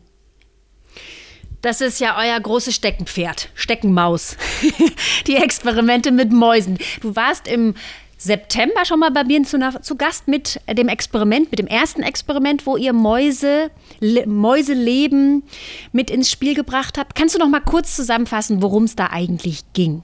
Das 1.64 1.80
ist 1.80 2.00
ja 2.00 2.18
euer 2.20 2.38
großes 2.40 2.76
Steckenpferd, 2.76 3.50
Steckenmaus. 3.56 4.36
Die 5.28 5.38
Experimente 5.38 6.12
mit 6.12 6.32
Mäusen. 6.32 6.78
Du 7.02 7.16
warst 7.16 7.48
im 7.48 7.76
September 8.24 8.86
schon 8.86 9.02
mal 9.02 9.12
bei 9.12 9.26
mir 9.26 9.44
zu, 9.44 9.60
zu, 9.82 9.98
Gast 9.98 10.30
mit 10.30 10.62
dem 10.70 10.88
Experiment, 10.88 11.52
mit 11.52 11.60
dem 11.60 11.68
ersten 11.68 12.04
Experiment, 12.04 12.66
wo 12.66 12.78
ihr 12.78 12.94
Mäuse, 12.94 13.70
Le, 14.00 14.26
Mäuseleben 14.26 15.44
mit 15.92 16.10
ins 16.10 16.32
Spiel 16.32 16.56
gebracht 16.56 16.98
habt. 16.98 17.16
Kannst 17.16 17.36
du 17.36 17.40
noch 17.40 17.50
mal 17.50 17.60
kurz 17.60 17.98
zusammenfassen, 17.98 18.62
worum 18.62 18.86
es 18.86 18.96
da 18.96 19.08
eigentlich 19.08 19.66
ging? 19.74 20.04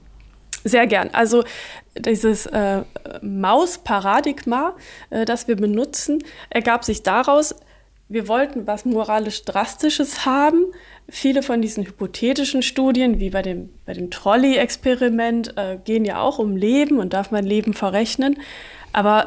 Sehr 0.64 0.86
gern. 0.86 1.08
Also 1.14 1.44
dieses 1.96 2.44
äh, 2.44 2.82
Mausparadigma, 3.22 4.76
äh, 5.08 5.24
das 5.24 5.48
wir 5.48 5.56
benutzen, 5.56 6.22
ergab 6.50 6.84
sich 6.84 7.02
daraus, 7.02 7.54
wir 8.10 8.28
wollten 8.28 8.66
was 8.66 8.84
moralisch 8.84 9.44
Drastisches 9.44 10.26
haben. 10.26 10.66
Viele 11.10 11.42
von 11.42 11.60
diesen 11.60 11.84
hypothetischen 11.84 12.62
Studien, 12.62 13.20
wie 13.20 13.30
bei 13.30 13.42
dem, 13.42 13.70
bei 13.84 13.92
dem 13.92 14.10
Trolley-Experiment, 14.10 15.56
äh, 15.56 15.78
gehen 15.84 16.04
ja 16.04 16.20
auch 16.20 16.38
um 16.38 16.56
Leben 16.56 16.98
und 16.98 17.12
darf 17.12 17.30
man 17.30 17.44
Leben 17.44 17.74
verrechnen. 17.74 18.38
Aber 18.92 19.24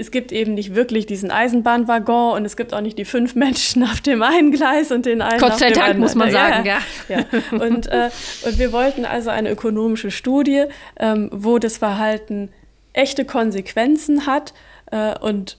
es 0.00 0.10
gibt 0.10 0.32
eben 0.32 0.54
nicht 0.54 0.74
wirklich 0.74 1.04
diesen 1.04 1.30
Eisenbahnwaggon 1.30 2.32
und 2.32 2.44
es 2.46 2.56
gibt 2.56 2.72
auch 2.72 2.80
nicht 2.80 2.98
die 2.98 3.04
fünf 3.04 3.34
Dem 3.34 3.82
auf 3.82 4.00
dem 4.00 4.22
einen 4.22 4.50
Gleis 4.50 4.90
und 4.90 5.04
den 5.04 5.20
einen 5.20 5.38
Gott 5.38 5.58
sei 5.58 5.70
Dank, 5.70 5.98
muss 5.98 6.14
man 6.14 6.30
sagen, 6.30 6.66
ja. 6.66 6.78
ja. 7.08 7.24
Und, 7.52 7.86
äh, 7.86 8.08
und 8.46 8.58
wir 8.58 8.72
wollten 8.72 9.04
also 9.04 9.28
eine 9.28 9.50
ökonomische 9.50 10.10
Studie, 10.10 10.64
ähm, 10.98 11.28
wo 11.32 11.58
das 11.58 11.76
Verhalten 11.76 12.48
echte 12.94 13.24
Konsequenzen 13.26 14.26
hat 14.26 14.54
äh, 14.90 15.18
und 15.18 15.58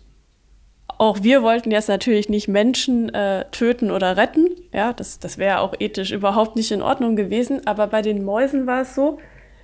auch 1.01 1.23
wir 1.23 1.41
wollten 1.41 1.71
jetzt 1.71 1.89
natürlich 1.89 2.29
nicht 2.29 2.47
Menschen 2.47 3.11
äh, 3.11 3.45
töten 3.49 3.89
oder 3.89 4.17
retten. 4.17 4.49
Ja, 4.71 4.93
das, 4.93 5.17
das 5.17 5.39
wäre 5.39 5.61
auch 5.61 5.73
ethisch 5.79 6.11
überhaupt 6.11 6.55
nicht 6.55 6.69
in 6.69 6.83
Ordnung 6.83 7.15
gewesen. 7.15 7.65
Aber 7.65 7.87
bei 7.87 8.03
den 8.03 8.23
Mäusen 8.23 8.67
war 8.67 8.83
es 8.83 8.93
so, 8.93 9.17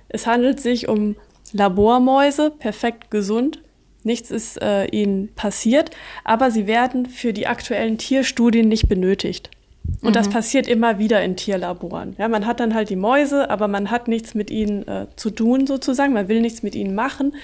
es 0.08 0.26
handelt 0.26 0.58
sich 0.58 0.88
um 0.88 1.14
Labormäuse, 1.52 2.50
perfekt 2.50 3.12
gesund. 3.12 3.62
Nichts 4.02 4.32
ist 4.32 4.60
äh, 4.60 4.86
ihnen 4.86 5.32
passiert, 5.36 5.92
aber 6.24 6.50
sie 6.50 6.66
werden 6.66 7.06
für 7.06 7.32
die 7.32 7.46
aktuellen 7.46 7.98
Tierstudien 7.98 8.66
nicht 8.66 8.88
benötigt. 8.88 9.48
Und 10.00 10.10
mhm. 10.10 10.14
das 10.14 10.28
passiert 10.28 10.68
immer 10.68 10.98
wieder 10.98 11.22
in 11.22 11.36
Tierlaboren. 11.36 12.14
Ja, 12.18 12.28
man 12.28 12.46
hat 12.46 12.60
dann 12.60 12.74
halt 12.74 12.90
die 12.90 12.96
Mäuse, 12.96 13.50
aber 13.50 13.68
man 13.68 13.90
hat 13.90 14.06
nichts 14.06 14.34
mit 14.34 14.50
ihnen 14.50 14.86
äh, 14.86 15.06
zu 15.16 15.30
tun 15.30 15.66
sozusagen. 15.66 16.12
Man 16.12 16.28
will 16.28 16.40
nichts 16.40 16.62
mit 16.62 16.74
ihnen 16.74 16.94
machen. 16.94 17.34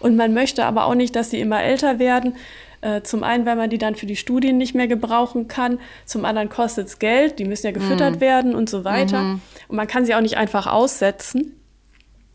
Und 0.00 0.16
man 0.16 0.32
möchte 0.32 0.64
aber 0.64 0.86
auch 0.86 0.94
nicht, 0.94 1.16
dass 1.16 1.30
sie 1.30 1.40
immer 1.40 1.62
älter 1.62 1.98
werden. 1.98 2.34
Äh, 2.80 3.02
zum 3.02 3.24
einen, 3.24 3.44
weil 3.44 3.56
man 3.56 3.70
die 3.70 3.78
dann 3.78 3.96
für 3.96 4.06
die 4.06 4.16
Studien 4.16 4.56
nicht 4.56 4.74
mehr 4.74 4.86
gebrauchen 4.86 5.48
kann. 5.48 5.80
Zum 6.06 6.24
anderen 6.24 6.48
kostet 6.48 6.86
es 6.86 6.98
Geld, 6.98 7.38
die 7.38 7.44
müssen 7.44 7.66
ja 7.66 7.72
gefüttert 7.72 8.16
mhm. 8.16 8.20
werden 8.20 8.54
und 8.54 8.70
so 8.70 8.84
weiter. 8.84 9.20
Mhm. 9.20 9.40
Und 9.68 9.76
man 9.76 9.86
kann 9.86 10.04
sie 10.04 10.14
auch 10.14 10.20
nicht 10.20 10.36
einfach 10.36 10.66
aussetzen. 10.66 11.56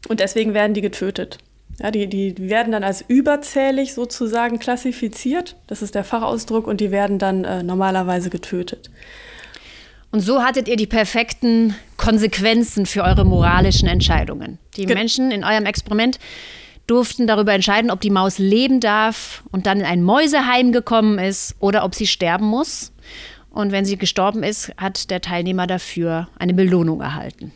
Und 0.09 0.19
deswegen 0.19 0.53
werden 0.53 0.73
die 0.73 0.81
getötet. 0.81 1.37
Ja, 1.79 1.89
die, 1.89 2.07
die 2.07 2.49
werden 2.49 2.71
dann 2.71 2.83
als 2.83 3.03
überzählig 3.07 3.93
sozusagen 3.93 4.59
klassifiziert. 4.59 5.55
Das 5.65 5.81
ist 5.81 5.95
der 5.95 6.03
Fachausdruck. 6.03 6.67
Und 6.67 6.81
die 6.81 6.91
werden 6.91 7.17
dann 7.17 7.45
äh, 7.45 7.63
normalerweise 7.63 8.29
getötet. 8.29 8.91
Und 10.13 10.19
so 10.19 10.43
hattet 10.43 10.67
ihr 10.67 10.75
die 10.75 10.85
perfekten 10.85 11.73
Konsequenzen 11.97 12.85
für 12.85 13.01
eure 13.01 13.25
moralischen 13.25 13.87
Entscheidungen. 13.87 14.59
Die 14.77 14.85
Ge 14.85 14.93
Menschen 14.93 15.31
in 15.31 15.43
eurem 15.43 15.65
Experiment 15.65 16.19
durften 16.85 17.25
darüber 17.25 17.51
entscheiden, 17.51 17.89
ob 17.89 17.99
die 17.99 18.11
Maus 18.11 18.37
leben 18.37 18.79
darf 18.79 19.43
und 19.51 19.65
dann 19.65 19.79
in 19.79 19.87
ein 19.87 20.03
Mäuseheim 20.03 20.71
gekommen 20.71 21.17
ist 21.17 21.55
oder 21.59 21.83
ob 21.83 21.95
sie 21.95 22.05
sterben 22.05 22.45
muss. 22.45 22.93
Und 23.49 23.71
wenn 23.71 23.85
sie 23.85 23.97
gestorben 23.97 24.43
ist, 24.43 24.71
hat 24.77 25.09
der 25.09 25.19
Teilnehmer 25.19 25.65
dafür 25.65 26.27
eine 26.37 26.53
Belohnung 26.53 27.01
erhalten. 27.01 27.51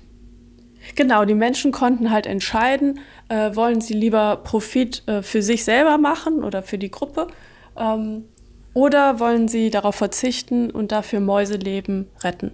Genau, 0.95 1.25
die 1.25 1.35
Menschen 1.35 1.71
konnten 1.71 2.09
halt 2.09 2.25
entscheiden, 2.25 3.01
äh, 3.29 3.55
wollen 3.55 3.81
sie 3.81 3.93
lieber 3.93 4.37
Profit 4.37 5.07
äh, 5.07 5.21
für 5.21 5.43
sich 5.43 5.63
selber 5.63 5.99
machen 5.99 6.43
oder 6.43 6.63
für 6.63 6.79
die 6.79 6.89
Gruppe 6.89 7.27
ähm, 7.77 8.23
oder 8.77 9.19
wollen 9.19 9.47
sie 9.47 9.71
darauf 9.71 9.95
verzichten 9.95 10.69
und 10.69 10.91
dafür 10.91 11.19
Mäuseleben 11.19 12.05
retten. 12.23 12.51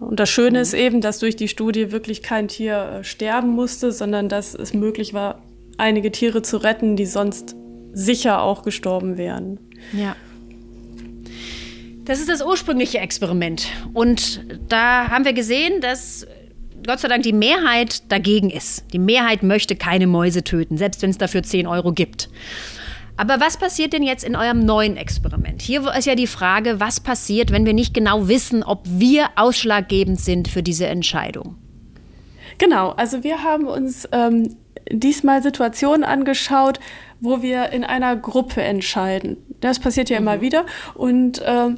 Und 0.00 0.20
das 0.20 0.28
Schöne 0.28 0.58
mhm. 0.58 0.62
ist 0.62 0.74
eben, 0.74 1.00
dass 1.00 1.18
durch 1.18 1.34
die 1.34 1.48
Studie 1.48 1.92
wirklich 1.92 2.22
kein 2.22 2.46
Tier 2.46 2.98
äh, 3.00 3.04
sterben 3.04 3.48
musste, 3.48 3.90
sondern 3.90 4.28
dass 4.28 4.54
es 4.54 4.74
möglich 4.74 5.14
war, 5.14 5.40
einige 5.78 6.12
Tiere 6.12 6.42
zu 6.42 6.58
retten, 6.58 6.94
die 6.96 7.06
sonst 7.06 7.56
sicher 7.94 8.42
auch 8.42 8.64
gestorben 8.64 9.16
wären. 9.16 9.60
Ja. 9.94 10.14
Das 12.04 12.20
ist 12.20 12.28
das 12.28 12.44
ursprüngliche 12.44 12.98
Experiment. 12.98 13.66
Und 13.94 14.44
da 14.68 15.08
haben 15.08 15.24
wir 15.24 15.32
gesehen, 15.32 15.80
dass 15.80 16.26
Gott 16.86 17.00
sei 17.00 17.08
Dank 17.08 17.22
die 17.22 17.32
Mehrheit 17.32 18.12
dagegen 18.12 18.50
ist. 18.50 18.84
Die 18.92 18.98
Mehrheit 18.98 19.42
möchte 19.42 19.74
keine 19.74 20.06
Mäuse 20.06 20.44
töten, 20.44 20.76
selbst 20.76 21.00
wenn 21.00 21.08
es 21.08 21.16
dafür 21.16 21.42
10 21.42 21.66
Euro 21.66 21.92
gibt. 21.92 22.28
Aber 23.22 23.38
was 23.38 23.56
passiert 23.56 23.92
denn 23.92 24.02
jetzt 24.02 24.24
in 24.24 24.34
eurem 24.34 24.66
neuen 24.66 24.96
Experiment? 24.96 25.62
Hier 25.62 25.86
ist 25.94 26.06
ja 26.06 26.16
die 26.16 26.26
Frage, 26.26 26.80
was 26.80 26.98
passiert, 26.98 27.52
wenn 27.52 27.64
wir 27.64 27.72
nicht 27.72 27.94
genau 27.94 28.26
wissen, 28.26 28.64
ob 28.64 28.80
wir 28.84 29.28
ausschlaggebend 29.36 30.18
sind 30.18 30.48
für 30.48 30.64
diese 30.64 30.88
Entscheidung? 30.88 31.54
Genau, 32.58 32.90
also 32.90 33.22
wir 33.22 33.44
haben 33.44 33.68
uns 33.68 34.08
ähm, 34.10 34.56
diesmal 34.90 35.40
Situationen 35.40 36.02
angeschaut, 36.02 36.80
wo 37.20 37.42
wir 37.42 37.70
in 37.70 37.84
einer 37.84 38.16
Gruppe 38.16 38.60
entscheiden. 38.60 39.36
Das 39.60 39.78
passiert 39.78 40.10
ja 40.10 40.18
mhm. 40.18 40.26
immer 40.26 40.40
wieder. 40.40 40.66
Und 40.94 41.40
äh, 41.42 41.68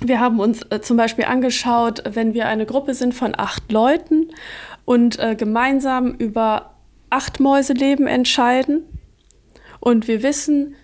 wir 0.00 0.20
haben 0.20 0.40
uns 0.40 0.62
äh, 0.70 0.80
zum 0.80 0.96
Beispiel 0.96 1.26
angeschaut, 1.26 2.02
wenn 2.10 2.32
wir 2.32 2.48
eine 2.48 2.64
Gruppe 2.64 2.94
sind 2.94 3.12
von 3.12 3.34
acht 3.36 3.70
Leuten 3.70 4.30
und 4.86 5.18
äh, 5.18 5.34
gemeinsam 5.34 6.14
über 6.14 6.76
acht 7.10 7.40
Mäuseleben 7.40 8.06
entscheiden. 8.06 8.84
Und 9.82 10.06
wir 10.06 10.22
wissen, 10.22 10.76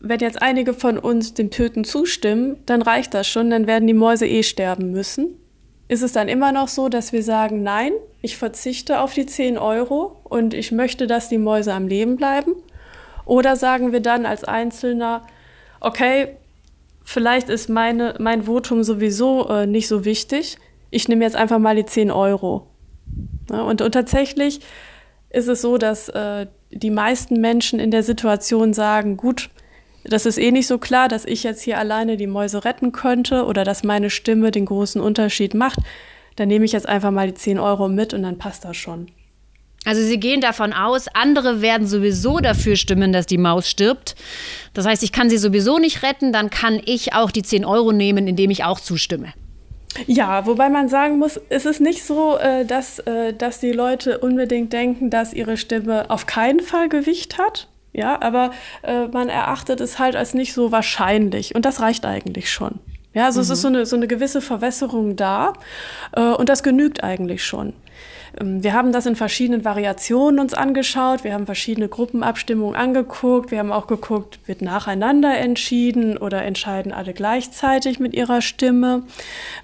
wenn 0.00 0.20
jetzt 0.20 0.42
einige 0.42 0.74
von 0.74 0.98
uns 0.98 1.32
dem 1.32 1.50
Töten 1.50 1.84
zustimmen, 1.84 2.58
dann 2.66 2.82
reicht 2.82 3.14
das 3.14 3.26
schon, 3.26 3.48
dann 3.48 3.66
werden 3.66 3.86
die 3.86 3.94
Mäuse 3.94 4.26
eh 4.26 4.42
sterben 4.42 4.90
müssen. 4.90 5.38
Ist 5.88 6.02
es 6.02 6.12
dann 6.12 6.28
immer 6.28 6.52
noch 6.52 6.68
so, 6.68 6.90
dass 6.90 7.14
wir 7.14 7.22
sagen, 7.22 7.62
nein, 7.62 7.92
ich 8.20 8.36
verzichte 8.36 9.00
auf 9.00 9.14
die 9.14 9.24
10 9.24 9.56
Euro 9.56 10.20
und 10.24 10.52
ich 10.52 10.72
möchte, 10.72 11.06
dass 11.06 11.30
die 11.30 11.38
Mäuse 11.38 11.72
am 11.72 11.88
Leben 11.88 12.16
bleiben? 12.16 12.52
Oder 13.24 13.56
sagen 13.56 13.92
wir 13.92 14.00
dann 14.00 14.26
als 14.26 14.44
Einzelner, 14.44 15.22
okay, 15.80 16.36
vielleicht 17.02 17.48
ist 17.48 17.70
meine, 17.70 18.14
mein 18.18 18.42
Votum 18.42 18.84
sowieso 18.84 19.48
äh, 19.48 19.66
nicht 19.66 19.88
so 19.88 20.04
wichtig, 20.04 20.58
ich 20.90 21.08
nehme 21.08 21.24
jetzt 21.24 21.36
einfach 21.36 21.58
mal 21.58 21.76
die 21.76 21.86
10 21.86 22.10
Euro. 22.10 22.66
Ja, 23.50 23.62
und, 23.62 23.80
und, 23.80 23.92
tatsächlich 23.92 24.60
ist 25.30 25.48
es 25.48 25.62
so, 25.62 25.78
dass 25.78 26.10
äh, 26.10 26.46
die 26.70 26.90
meisten 26.90 27.40
Menschen 27.40 27.78
in 27.78 27.90
der 27.90 28.02
Situation 28.02 28.72
sagen, 28.74 29.16
gut, 29.16 29.50
das 30.04 30.26
ist 30.26 30.38
eh 30.38 30.50
nicht 30.50 30.66
so 30.66 30.78
klar, 30.78 31.08
dass 31.08 31.24
ich 31.24 31.42
jetzt 31.42 31.62
hier 31.62 31.78
alleine 31.78 32.16
die 32.16 32.26
Mäuse 32.26 32.64
retten 32.64 32.92
könnte 32.92 33.44
oder 33.44 33.64
dass 33.64 33.84
meine 33.84 34.10
Stimme 34.10 34.50
den 34.50 34.66
großen 34.66 35.00
Unterschied 35.00 35.54
macht. 35.54 35.78
Dann 36.36 36.48
nehme 36.48 36.64
ich 36.64 36.72
jetzt 36.72 36.88
einfach 36.88 37.10
mal 37.10 37.26
die 37.26 37.34
10 37.34 37.58
Euro 37.58 37.88
mit 37.88 38.14
und 38.14 38.22
dann 38.22 38.38
passt 38.38 38.64
das 38.64 38.76
schon. 38.76 39.10
Also 39.84 40.02
Sie 40.02 40.20
gehen 40.20 40.40
davon 40.40 40.72
aus, 40.72 41.06
andere 41.08 41.62
werden 41.62 41.86
sowieso 41.86 42.38
dafür 42.38 42.76
stimmen, 42.76 43.12
dass 43.12 43.26
die 43.26 43.38
Maus 43.38 43.68
stirbt. 43.68 44.16
Das 44.74 44.86
heißt, 44.86 45.02
ich 45.02 45.12
kann 45.12 45.30
sie 45.30 45.38
sowieso 45.38 45.78
nicht 45.78 46.02
retten, 46.02 46.32
dann 46.32 46.50
kann 46.50 46.80
ich 46.84 47.14
auch 47.14 47.30
die 47.30 47.42
10 47.42 47.64
Euro 47.64 47.92
nehmen, 47.92 48.26
indem 48.26 48.50
ich 48.50 48.64
auch 48.64 48.80
zustimme. 48.80 49.32
Ja, 50.06 50.46
wobei 50.46 50.68
man 50.68 50.88
sagen 50.88 51.18
muss, 51.18 51.40
es 51.48 51.66
ist 51.66 51.80
nicht 51.80 52.04
so, 52.04 52.36
äh, 52.38 52.64
dass, 52.64 52.98
äh, 53.00 53.32
dass 53.32 53.58
die 53.60 53.72
Leute 53.72 54.18
unbedingt 54.18 54.72
denken, 54.72 55.10
dass 55.10 55.32
ihre 55.32 55.56
Stimme 55.56 56.10
auf 56.10 56.26
keinen 56.26 56.60
Fall 56.60 56.88
Gewicht 56.88 57.38
hat. 57.38 57.68
Ja, 57.92 58.20
aber 58.20 58.52
äh, 58.82 59.06
man 59.08 59.28
erachtet 59.28 59.80
es 59.80 59.98
halt 59.98 60.14
als 60.14 60.34
nicht 60.34 60.52
so 60.52 60.70
wahrscheinlich 60.70 61.54
und 61.54 61.64
das 61.64 61.80
reicht 61.80 62.04
eigentlich 62.06 62.50
schon. 62.50 62.78
Ja, 63.14 63.26
also 63.26 63.40
mhm. 63.40 63.44
es 63.44 63.50
ist 63.50 63.62
so 63.62 63.68
eine, 63.68 63.86
so 63.86 63.96
eine 63.96 64.06
gewisse 64.06 64.40
Verwässerung 64.40 65.16
da 65.16 65.54
und 66.14 66.48
das 66.48 66.62
genügt 66.62 67.02
eigentlich 67.02 67.44
schon. 67.44 67.72
Ähm, 68.40 68.62
wir 68.62 68.72
haben 68.72 68.92
das 68.92 69.06
in 69.06 69.16
verschiedenen 69.16 69.64
Variationen 69.64 70.40
uns 70.40 70.54
angeschaut. 70.54 71.24
Wir 71.24 71.34
haben 71.34 71.46
verschiedene 71.46 71.88
Gruppenabstimmungen 71.88 72.76
angeguckt. 72.76 73.50
Wir 73.50 73.58
haben 73.58 73.72
auch 73.72 73.86
geguckt, 73.86 74.40
wird 74.46 74.62
nacheinander 74.62 75.36
entschieden 75.36 76.16
oder 76.16 76.42
entscheiden 76.42 76.92
alle 76.92 77.14
gleichzeitig 77.14 78.00
mit 78.00 78.14
ihrer 78.14 78.42
Stimme. 78.42 79.02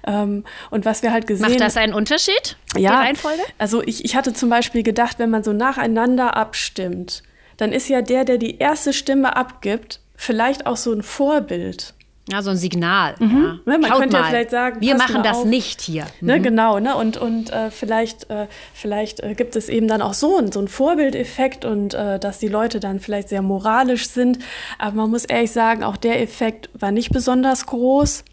Ähm, 0.05 0.43
und 0.69 0.85
was 0.85 1.03
wir 1.03 1.11
halt 1.11 1.27
gesehen 1.27 1.47
Macht 1.47 1.61
das 1.61 1.77
einen 1.77 1.93
Unterschied? 1.93 2.57
Ja. 2.75 2.91
Die 2.91 3.07
Reihenfolge? 3.07 3.41
Also 3.57 3.81
ich, 3.83 4.05
ich 4.05 4.15
hatte 4.15 4.33
zum 4.33 4.49
Beispiel 4.49 4.83
gedacht, 4.83 5.19
wenn 5.19 5.29
man 5.29 5.43
so 5.43 5.53
nacheinander 5.53 6.35
abstimmt, 6.35 7.23
dann 7.57 7.71
ist 7.71 7.87
ja 7.87 8.01
der, 8.01 8.25
der 8.25 8.37
die 8.37 8.57
erste 8.57 8.93
Stimme 8.93 9.35
abgibt, 9.35 10.01
vielleicht 10.15 10.65
auch 10.65 10.77
so 10.77 10.91
ein 10.91 11.03
Vorbild. 11.03 11.93
Ja, 12.31 12.41
so 12.41 12.49
ein 12.49 12.57
Signal. 12.57 13.13
Mhm. 13.19 13.43
Ja. 13.43 13.59
Ne, 13.65 13.77
man 13.79 13.85
Schaut 13.85 13.99
könnte 13.99 14.17
mal. 14.17 14.23
ja 14.23 14.29
vielleicht 14.29 14.49
sagen, 14.49 14.81
wir 14.81 14.95
machen 14.95 15.21
das 15.21 15.37
auf. 15.37 15.45
nicht 15.45 15.81
hier. 15.81 16.05
Ne, 16.21 16.39
mhm. 16.39 16.43
Genau, 16.43 16.79
ne? 16.79 16.95
und, 16.95 17.17
und 17.17 17.51
äh, 17.51 17.69
vielleicht, 17.69 18.29
äh, 18.31 18.47
vielleicht 18.73 19.19
äh, 19.19 19.35
gibt 19.35 19.55
es 19.55 19.69
eben 19.69 19.87
dann 19.87 20.01
auch 20.01 20.15
so, 20.15 20.41
so 20.51 20.59
einen 20.59 20.67
Vorbildeffekt 20.67 21.65
und 21.65 21.93
äh, 21.93 22.17
dass 22.19 22.39
die 22.39 22.47
Leute 22.47 22.79
dann 22.79 22.99
vielleicht 22.99 23.29
sehr 23.29 23.43
moralisch 23.43 24.09
sind. 24.09 24.39
Aber 24.79 24.95
man 24.95 25.11
muss 25.11 25.25
ehrlich 25.25 25.51
sagen, 25.51 25.83
auch 25.83 25.97
der 25.97 26.19
Effekt 26.19 26.69
war 26.73 26.91
nicht 26.91 27.11
besonders 27.11 27.67
groß. 27.67 28.23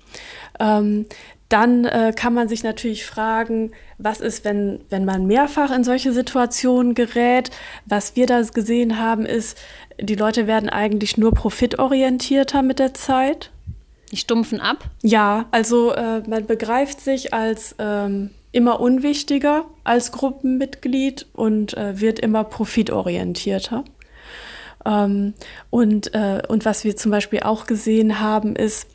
Ähm, 0.59 1.07
dann 1.51 1.85
äh, 1.85 2.15
kann 2.17 2.33
man 2.33 2.49
sich 2.49 2.63
natürlich 2.63 3.05
fragen, 3.05 3.73
was 3.99 4.23
ist, 4.23 4.43
wenn, 4.47 4.81
wenn 4.89 5.05
man 5.05 5.27
mehrfach 5.27 5.71
in 5.71 5.85
solche 5.85 6.15
Situationen 6.15 6.95
gerät? 6.95 7.51
Was 7.85 8.17
wir 8.17 8.27
da 8.27 8.41
gesehen 8.41 8.99
haben, 8.99 9.27
ist, 9.27 9.59
die 10.01 10.15
Leute 10.15 10.47
werden 10.47 10.71
eigentlich 10.71 11.19
nur 11.19 11.35
profitorientierter 11.35 12.63
mit 12.63 12.79
der 12.79 12.95
Zeit. 12.95 13.52
Die 14.13 14.19
stumpfen 14.19 14.61
ab? 14.61 14.85
Ja, 15.03 15.47
also 15.51 15.93
äh, 15.93 16.21
man 16.29 16.47
begreift 16.47 17.01
sich 17.01 17.33
als 17.35 17.75
ähm, 17.79 18.31
immer 18.53 18.81
unwichtiger 18.81 19.65
als 19.85 20.13
Gruppenmitglied 20.13 21.27
und 21.33 21.77
äh, 21.77 21.99
wird 21.99 22.19
immer 22.21 22.45
profitorientierter. 22.45 23.85
Ähm, 24.85 25.35
und, 25.71 26.15
äh, 26.15 26.43
und 26.47 26.65
was 26.65 26.85
wir 26.85 26.97
zum 26.97 27.11
Beispiel 27.11 27.41
auch 27.41 27.67
gesehen 27.67 28.21
haben, 28.21 28.55
ist, 28.55 28.87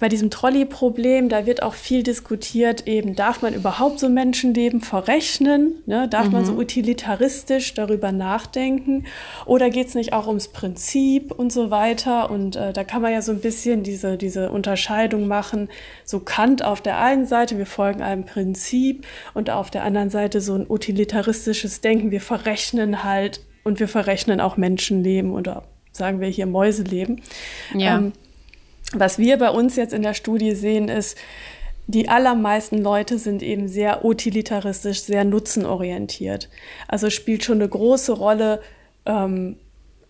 bei 0.00 0.08
diesem 0.08 0.30
Trolley-Problem, 0.30 1.28
da 1.28 1.44
wird 1.44 1.62
auch 1.62 1.74
viel 1.74 2.02
diskutiert, 2.02 2.88
eben 2.88 3.14
darf 3.14 3.42
man 3.42 3.52
überhaupt 3.52 4.00
so 4.00 4.08
Menschenleben 4.08 4.80
verrechnen? 4.80 5.74
Ne? 5.84 6.08
Darf 6.08 6.26
mhm. 6.26 6.32
man 6.32 6.44
so 6.46 6.52
mhm. 6.52 6.58
utilitaristisch 6.60 7.74
darüber 7.74 8.10
nachdenken? 8.10 9.04
Oder 9.44 9.68
geht 9.68 9.88
es 9.88 9.94
nicht 9.94 10.14
auch 10.14 10.26
ums 10.26 10.48
Prinzip 10.48 11.32
und 11.32 11.52
so 11.52 11.70
weiter? 11.70 12.30
Und 12.30 12.56
äh, 12.56 12.72
da 12.72 12.82
kann 12.82 13.02
man 13.02 13.12
ja 13.12 13.20
so 13.20 13.30
ein 13.30 13.40
bisschen 13.40 13.82
diese, 13.82 14.16
diese 14.16 14.50
Unterscheidung 14.50 15.28
machen. 15.28 15.68
So 16.06 16.20
Kant 16.20 16.64
auf 16.64 16.80
der 16.80 16.98
einen 16.98 17.26
Seite, 17.26 17.58
wir 17.58 17.66
folgen 17.66 18.00
einem 18.00 18.24
Prinzip 18.24 19.06
und 19.34 19.50
auf 19.50 19.70
der 19.70 19.84
anderen 19.84 20.08
Seite 20.08 20.40
so 20.40 20.54
ein 20.54 20.64
utilitaristisches 20.66 21.82
Denken, 21.82 22.10
wir 22.10 22.22
verrechnen 22.22 23.04
halt 23.04 23.42
und 23.64 23.80
wir 23.80 23.88
verrechnen 23.88 24.40
auch 24.40 24.56
Menschenleben 24.56 25.32
oder 25.32 25.64
sagen 25.92 26.20
wir 26.20 26.28
hier 26.28 26.46
Mäuseleben. 26.46 27.20
Ja. 27.74 27.98
Ähm, 27.98 28.12
was 28.92 29.18
wir 29.18 29.38
bei 29.38 29.50
uns 29.50 29.76
jetzt 29.76 29.92
in 29.92 30.02
der 30.02 30.14
Studie 30.14 30.54
sehen, 30.54 30.88
ist, 30.88 31.16
die 31.86 32.08
allermeisten 32.08 32.78
Leute 32.78 33.18
sind 33.18 33.42
eben 33.42 33.66
sehr 33.66 34.04
utilitaristisch, 34.04 35.02
sehr 35.02 35.24
nutzenorientiert. 35.24 36.48
Also 36.86 37.10
spielt 37.10 37.44
schon 37.44 37.58
eine 37.58 37.68
große 37.68 38.12
Rolle, 38.12 38.60
ähm, 39.06 39.56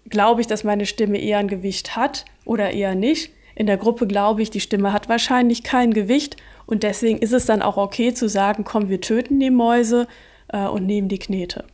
glaube 0.08 0.40
ich, 0.40 0.46
dass 0.46 0.64
meine 0.64 0.86
Stimme 0.86 1.18
eher 1.18 1.38
ein 1.38 1.48
Gewicht 1.48 1.96
hat 1.96 2.24
oder 2.44 2.72
eher 2.72 2.94
nicht. 2.94 3.32
In 3.54 3.66
der 3.66 3.76
Gruppe 3.76 4.06
glaube 4.06 4.42
ich, 4.42 4.50
die 4.50 4.60
Stimme 4.60 4.92
hat 4.92 5.08
wahrscheinlich 5.08 5.62
kein 5.62 5.92
Gewicht 5.92 6.36
und 6.66 6.82
deswegen 6.82 7.18
ist 7.18 7.32
es 7.32 7.46
dann 7.46 7.62
auch 7.62 7.76
okay 7.76 8.12
zu 8.12 8.28
sagen, 8.28 8.64
komm, 8.64 8.88
wir 8.88 9.00
töten 9.00 9.40
die 9.40 9.50
Mäuse 9.50 10.06
äh, 10.48 10.66
und 10.66 10.86
nehmen 10.86 11.08
die 11.08 11.18
Knete. 11.18 11.64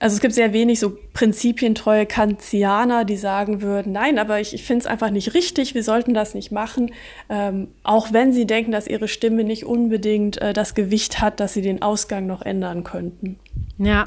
Also 0.00 0.14
es 0.14 0.22
gibt 0.22 0.32
sehr 0.32 0.54
wenig 0.54 0.80
so 0.80 0.96
prinzipientreue 1.12 2.06
Kantianer, 2.06 3.04
die 3.04 3.18
sagen 3.18 3.60
würden, 3.60 3.92
nein, 3.92 4.18
aber 4.18 4.40
ich, 4.40 4.54
ich 4.54 4.64
finde 4.64 4.80
es 4.80 4.86
einfach 4.86 5.10
nicht 5.10 5.34
richtig, 5.34 5.74
wir 5.74 5.84
sollten 5.84 6.14
das 6.14 6.32
nicht 6.32 6.50
machen, 6.50 6.92
ähm, 7.28 7.68
auch 7.82 8.10
wenn 8.10 8.32
sie 8.32 8.46
denken, 8.46 8.72
dass 8.72 8.86
ihre 8.86 9.08
Stimme 9.08 9.44
nicht 9.44 9.66
unbedingt 9.66 10.38
äh, 10.38 10.54
das 10.54 10.74
Gewicht 10.74 11.20
hat, 11.20 11.38
dass 11.38 11.52
sie 11.52 11.60
den 11.60 11.82
Ausgang 11.82 12.26
noch 12.26 12.40
ändern 12.40 12.82
könnten. 12.82 13.38
Ja. 13.76 14.06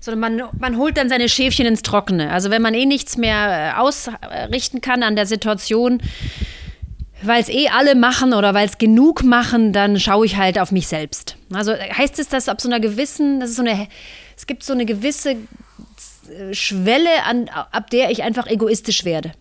Sondern 0.00 0.20
man, 0.20 0.48
man 0.58 0.78
holt 0.78 0.96
dann 0.96 1.10
seine 1.10 1.28
Schäfchen 1.28 1.66
ins 1.66 1.82
Trockene. 1.82 2.30
Also 2.30 2.48
wenn 2.48 2.62
man 2.62 2.72
eh 2.72 2.86
nichts 2.86 3.18
mehr 3.18 3.74
äh, 3.76 3.78
ausrichten 3.78 4.80
kann 4.80 5.02
an 5.02 5.14
der 5.14 5.26
Situation, 5.26 6.00
weil 7.20 7.42
es 7.42 7.50
eh 7.50 7.68
alle 7.68 7.94
machen 7.96 8.32
oder 8.32 8.54
weil 8.54 8.66
es 8.66 8.78
genug 8.78 9.22
machen, 9.22 9.74
dann 9.74 10.00
schaue 10.00 10.24
ich 10.24 10.38
halt 10.38 10.58
auf 10.58 10.72
mich 10.72 10.88
selbst. 10.88 11.36
Also 11.52 11.74
heißt 11.74 12.18
es, 12.18 12.28
dass 12.28 12.48
ab 12.48 12.62
so 12.62 12.68
einer 12.68 12.80
gewissen, 12.80 13.40
das 13.40 13.50
ist 13.50 13.56
so 13.56 13.62
eine 13.62 13.88
es 14.36 14.46
gibt 14.46 14.62
so 14.62 14.72
eine 14.72 14.86
gewisse 14.86 15.30
äh, 15.30 16.52
Schwelle, 16.52 17.24
an, 17.24 17.48
ab 17.48 17.90
der 17.90 18.10
ich 18.10 18.22
einfach 18.22 18.46
egoistisch 18.46 19.04
werde. 19.04 19.32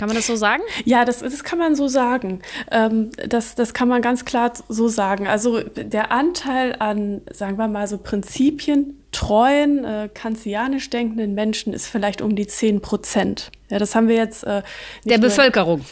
Kann 0.00 0.08
man 0.08 0.16
das 0.16 0.28
so 0.28 0.36
sagen? 0.36 0.62
Ja, 0.86 1.04
das, 1.04 1.18
das 1.18 1.44
kann 1.44 1.58
man 1.58 1.74
so 1.74 1.86
sagen. 1.86 2.40
Ähm, 2.70 3.10
das, 3.28 3.54
das 3.54 3.74
kann 3.74 3.86
man 3.86 4.00
ganz 4.00 4.24
klar 4.24 4.50
so 4.66 4.88
sagen. 4.88 5.26
Also 5.26 5.60
der 5.60 6.10
Anteil 6.10 6.74
an, 6.78 7.20
sagen 7.30 7.58
wir 7.58 7.68
mal 7.68 7.86
so 7.86 7.98
Prinzipien, 7.98 8.98
treuen, 9.12 9.84
äh, 9.84 10.08
kantianisch 10.12 10.88
denkenden 10.88 11.34
Menschen 11.34 11.74
ist 11.74 11.86
vielleicht 11.86 12.22
um 12.22 12.34
die 12.34 12.46
10 12.46 12.80
Prozent. 12.80 13.50
Ja, 13.68 13.78
das 13.78 13.94
haben 13.94 14.08
wir 14.08 14.16
jetzt. 14.16 14.42
Äh, 14.44 14.62
der 15.04 15.18
Bevölkerung. 15.18 15.84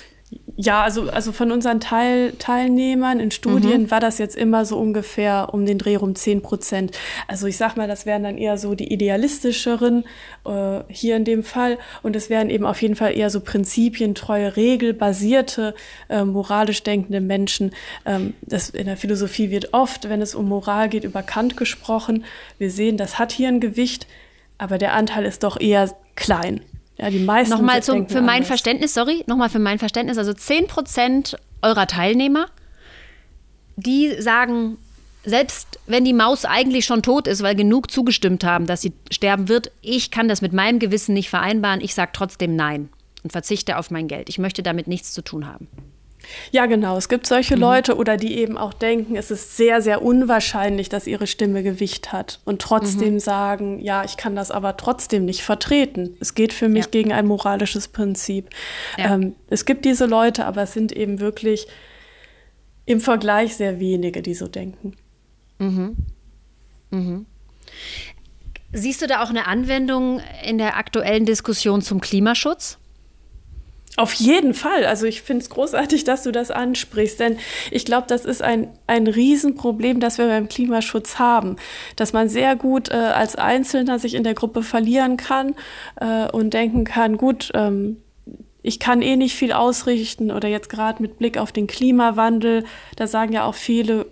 Ja, 0.57 0.83
also, 0.83 1.09
also 1.09 1.33
von 1.33 1.53
unseren 1.53 1.81
Teil, 1.81 2.33
Teilnehmern 2.33 3.21
in 3.21 3.31
Studien 3.31 3.83
mhm. 3.83 3.91
war 3.91 4.01
das 4.01 4.19
jetzt 4.19 4.37
immer 4.37 4.65
so 4.65 4.77
ungefähr 4.77 5.51
um 5.53 5.65
den 5.65 5.79
Dreh 5.79 5.97
rum 5.97 6.15
10 6.15 6.43
Prozent. 6.43 6.99
Also 7.29 7.47
ich 7.47 7.57
sag 7.57 7.77
mal, 7.77 7.87
das 7.89 8.07
wären 8.07 8.25
dann 8.25 8.37
eher 8.37 8.59
so 8.59 8.75
die 8.75 8.93
idealistischeren 8.93 10.05
äh, 10.45 10.81
hier 10.89 11.17
in 11.17 11.25
dem 11.25 11.45
Fall. 11.45 11.79
Und 12.03 12.17
es 12.17 12.29
wären 12.29 12.51
eben 12.51 12.67
auf 12.67 12.83
jeden 12.83 12.97
Fall 12.97 13.17
eher 13.17 13.31
so 13.31 13.41
prinzipientreue, 13.41 14.57
regelbasierte, 14.57 15.75
äh, 16.09 16.25
moralisch 16.25 16.83
denkende 16.83 17.21
Menschen. 17.21 17.71
Ähm, 18.05 18.35
das 18.43 18.71
in 18.71 18.87
der 18.87 18.97
Philosophie 18.97 19.51
wird 19.51 19.73
oft, 19.73 20.09
wenn 20.09 20.21
es 20.21 20.35
um 20.35 20.49
Moral 20.49 20.89
geht, 20.89 21.05
über 21.05 21.23
Kant 21.23 21.57
gesprochen. 21.57 22.25
Wir 22.59 22.71
sehen, 22.71 22.97
das 22.97 23.19
hat 23.19 23.33
hier 23.33 23.49
ein 23.49 23.61
Gewicht, 23.61 24.07
aber 24.59 24.77
der 24.77 24.93
Anteil 24.93 25.25
ist 25.25 25.45
doch 25.45 25.59
eher 25.61 25.95
klein. 26.17 26.61
Ja, 26.99 27.11
die 27.11 27.21
meisten. 27.21 27.55
Nochmal 27.55 27.83
zum, 27.83 28.09
für 28.09 28.21
mein 28.21 28.45
Verständnis, 28.45 28.95
sorry, 28.95 29.23
nochmal 29.27 29.49
für 29.49 29.61
mein 29.61 29.79
Verständnis, 29.79 30.19
also 30.19 30.33
10 30.33 30.67
Prozent 30.67 31.37
eurer 31.63 31.87
Teilnehmer, 31.87 32.49
die 33.77 34.21
sagen, 34.21 34.79
selbst 35.25 35.79
wenn 35.87 36.05
die 36.05 36.13
Maus 36.13 36.45
eigentlich 36.45 36.85
schon 36.85 37.03
tot 37.03 37.27
ist, 37.27 37.43
weil 37.43 37.55
genug 37.55 37.91
zugestimmt 37.91 38.45
haben, 38.45 38.67
dass 38.67 38.81
sie 38.81 38.93
sterben 39.11 39.49
wird, 39.49 39.71
ich 39.81 40.11
kann 40.11 40.29
das 40.29 40.43
mit 40.43 40.53
meinem 40.53 40.79
Gewissen 40.79 41.13
nicht 41.13 41.31
vereinbaren, 41.31 41.81
ich 41.81 41.95
sage 41.95 42.11
trotzdem 42.13 42.57
Nein 42.57 42.89
und 43.23 43.31
verzichte 43.31 43.79
auf 43.79 43.91
mein 43.91 44.09
Geld. 44.09 44.29
Ich 44.29 44.39
möchte 44.39 44.63
damit 44.63 44.89
nichts 44.89 45.13
zu 45.13 45.23
tun 45.23 45.47
haben. 45.47 45.69
Ja, 46.51 46.67
genau. 46.67 46.97
Es 46.97 47.09
gibt 47.09 47.27
solche 47.27 47.57
mhm. 47.57 47.63
Leute 47.63 47.97
oder 47.97 48.17
die 48.17 48.39
eben 48.39 48.59
auch 48.59 48.73
denken, 48.73 49.17
es 49.17 49.31
ist 49.31 49.57
sehr, 49.57 49.81
sehr 49.81 50.03
unwahrscheinlich, 50.03 50.89
dass 50.89 51.07
ihre 51.07 51.27
Stimme 51.27 51.63
Gewicht 51.63 52.13
hat 52.13 52.41
und 52.45 52.61
trotzdem 52.61 53.15
mhm. 53.15 53.21
sagen, 53.21 53.81
ja, 53.81 54.05
ich 54.05 54.17
kann 54.17 54.37
das 54.37 54.51
aber 54.51 54.77
trotzdem 54.77 55.25
nicht 55.25 55.43
vertreten. 55.43 56.17
Es 56.21 56.35
geht 56.35 56.53
für 56.53 56.69
mich 56.69 56.87
ja. 56.87 56.91
gegen 56.91 57.13
ein 57.13 57.27
moralisches 57.27 57.89
Prinzip. 57.89 58.51
Ja. 58.97 59.15
Ähm, 59.15 59.35
es 59.49 59.65
gibt 59.65 59.85
diese 59.85 60.07
Leute, 60.07 60.45
aber 60.45 60.63
es 60.63 60.73
sind 60.73 60.93
eben 60.93 61.21
wirklich 61.21 61.67
im 62.87 63.01
Vergleich 63.01 63.57
sehr 63.57 63.81
wenige, 63.81 64.23
die 64.23 64.35
so 64.35 64.49
denken. 64.49 64.95
Mhm. 65.59 65.97
Mhm. 66.91 67.27
Siehst 68.73 69.01
du 69.01 69.07
da 69.07 69.23
auch 69.23 69.31
eine 69.31 69.47
Anwendung 69.47 70.21
in 70.45 70.59
der 70.59 70.77
aktuellen 70.77 71.25
Diskussion 71.25 71.81
zum 71.81 72.01
Klimaschutz? 72.01 72.78
Auf 73.99 74.13
jeden 74.13 74.55
Fall. 74.55 74.85
Also 74.85 75.07
ich 75.07 75.23
finde 75.23 75.43
es 75.43 75.51
großartig, 75.51 76.05
dass 76.05 76.23
du 76.23 76.31
das 76.31 76.53
ansprichst, 76.53 77.19
denn 77.19 77.37
ich 77.73 77.85
glaube, 77.85 78.07
das 78.07 78.25
ist 78.25 78.43
ein, 78.43 78.69
ein 78.87 79.09
Riesenproblem, 79.09 79.99
das 79.99 80.19
wir 80.19 80.29
beim 80.29 80.49
Klimaschutz 80.49 81.19
haben, 81.19 81.57
dass 81.97 82.13
man 82.13 82.29
sehr 82.29 82.55
gut 82.55 82.93
äh, 82.93 82.95
als 82.95 83.35
Einzelner 83.35 83.99
sich 83.99 84.15
in 84.15 84.23
der 84.23 84.35
Gruppe 84.35 84.63
verlieren 84.63 85.17
kann 85.17 85.57
äh, 86.01 86.31
und 86.31 86.55
denken 86.55 86.85
kann, 86.85 87.17
gut, 87.17 87.51
ähm, 87.55 87.97
ich 88.63 88.79
kann 88.79 89.03
eh 89.03 89.17
nicht 89.17 89.35
viel 89.35 89.53
ausrichten 89.53 90.31
oder 90.31 90.47
jetzt 90.47 90.69
gerade 90.69 91.03
mit 91.03 91.19
Blick 91.19 91.37
auf 91.37 91.51
den 91.51 91.67
Klimawandel, 91.67 92.67
da 92.95 93.09
sagen 93.09 93.33
ja 93.33 93.47
auch 93.47 93.57
viele, 93.57 94.07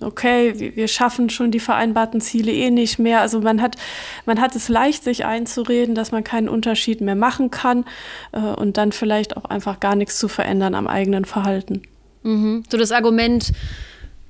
okay, 0.00 0.72
wir 0.74 0.88
schaffen 0.88 1.30
schon 1.30 1.50
die 1.50 1.60
vereinbarten 1.60 2.20
Ziele 2.20 2.52
eh 2.52 2.70
nicht 2.70 2.98
mehr. 2.98 3.20
Also 3.20 3.40
man 3.40 3.62
hat, 3.62 3.76
man 4.24 4.40
hat 4.40 4.54
es 4.54 4.68
leicht, 4.68 5.04
sich 5.04 5.24
einzureden, 5.24 5.94
dass 5.94 6.12
man 6.12 6.24
keinen 6.24 6.48
Unterschied 6.48 7.00
mehr 7.00 7.14
machen 7.14 7.50
kann 7.50 7.84
äh, 8.32 8.40
und 8.40 8.76
dann 8.76 8.92
vielleicht 8.92 9.36
auch 9.36 9.44
einfach 9.44 9.80
gar 9.80 9.96
nichts 9.96 10.18
zu 10.18 10.28
verändern 10.28 10.74
am 10.74 10.86
eigenen 10.86 11.24
Verhalten. 11.24 11.82
Mhm. 12.22 12.64
So 12.68 12.76
das 12.76 12.92
Argument, 12.92 13.52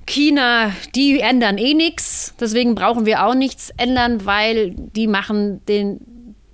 China, 0.05 0.71
die 0.95 1.19
ändern 1.19 1.57
eh 1.57 1.73
nichts, 1.73 2.33
deswegen 2.39 2.75
brauchen 2.75 3.05
wir 3.05 3.25
auch 3.25 3.35
nichts 3.35 3.71
ändern, 3.77 4.25
weil 4.25 4.71
die 4.71 5.07
machen 5.07 5.65
den 5.65 5.99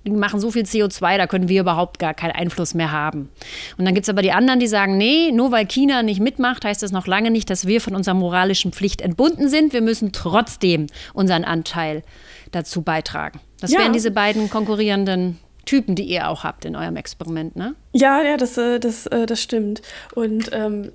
die 0.04 0.10
machen 0.10 0.38
so 0.40 0.50
viel 0.50 0.64
CO2, 0.64 1.16
da 1.16 1.26
können 1.26 1.48
wir 1.48 1.60
überhaupt 1.60 1.98
gar 1.98 2.14
keinen 2.14 2.32
Einfluss 2.32 2.74
mehr 2.74 2.92
haben. 2.92 3.30
Und 3.78 3.84
dann 3.84 3.94
gibt 3.94 4.04
es 4.04 4.10
aber 4.10 4.22
die 4.22 4.32
anderen, 4.32 4.60
die 4.60 4.66
sagen, 4.66 4.96
nee, 4.98 5.30
nur 5.32 5.50
weil 5.50 5.66
China 5.66 6.02
nicht 6.02 6.20
mitmacht, 6.20 6.64
heißt 6.64 6.82
das 6.82 6.92
noch 6.92 7.06
lange 7.06 7.30
nicht, 7.30 7.48
dass 7.48 7.66
wir 7.66 7.80
von 7.80 7.94
unserer 7.94 8.14
moralischen 8.14 8.72
Pflicht 8.72 9.00
entbunden 9.00 9.48
sind. 9.48 9.72
Wir 9.72 9.82
müssen 9.82 10.12
trotzdem 10.12 10.86
unseren 11.14 11.44
Anteil 11.44 12.02
dazu 12.52 12.82
beitragen. 12.82 13.40
Das 13.60 13.72
ja. 13.72 13.80
wären 13.80 13.92
diese 13.92 14.10
beiden 14.10 14.50
konkurrierenden 14.50 15.38
Typen, 15.64 15.94
die 15.94 16.04
ihr 16.04 16.28
auch 16.28 16.44
habt 16.44 16.64
in 16.64 16.76
eurem 16.76 16.96
Experiment, 16.96 17.56
ne? 17.56 17.74
Ja, 17.96 18.22
ja, 18.22 18.36
das, 18.36 18.58
äh, 18.58 18.80
das, 18.80 19.06
äh, 19.06 19.24
das 19.24 19.40
stimmt. 19.40 19.80
Und 20.16 20.50
ähm, 20.52 20.90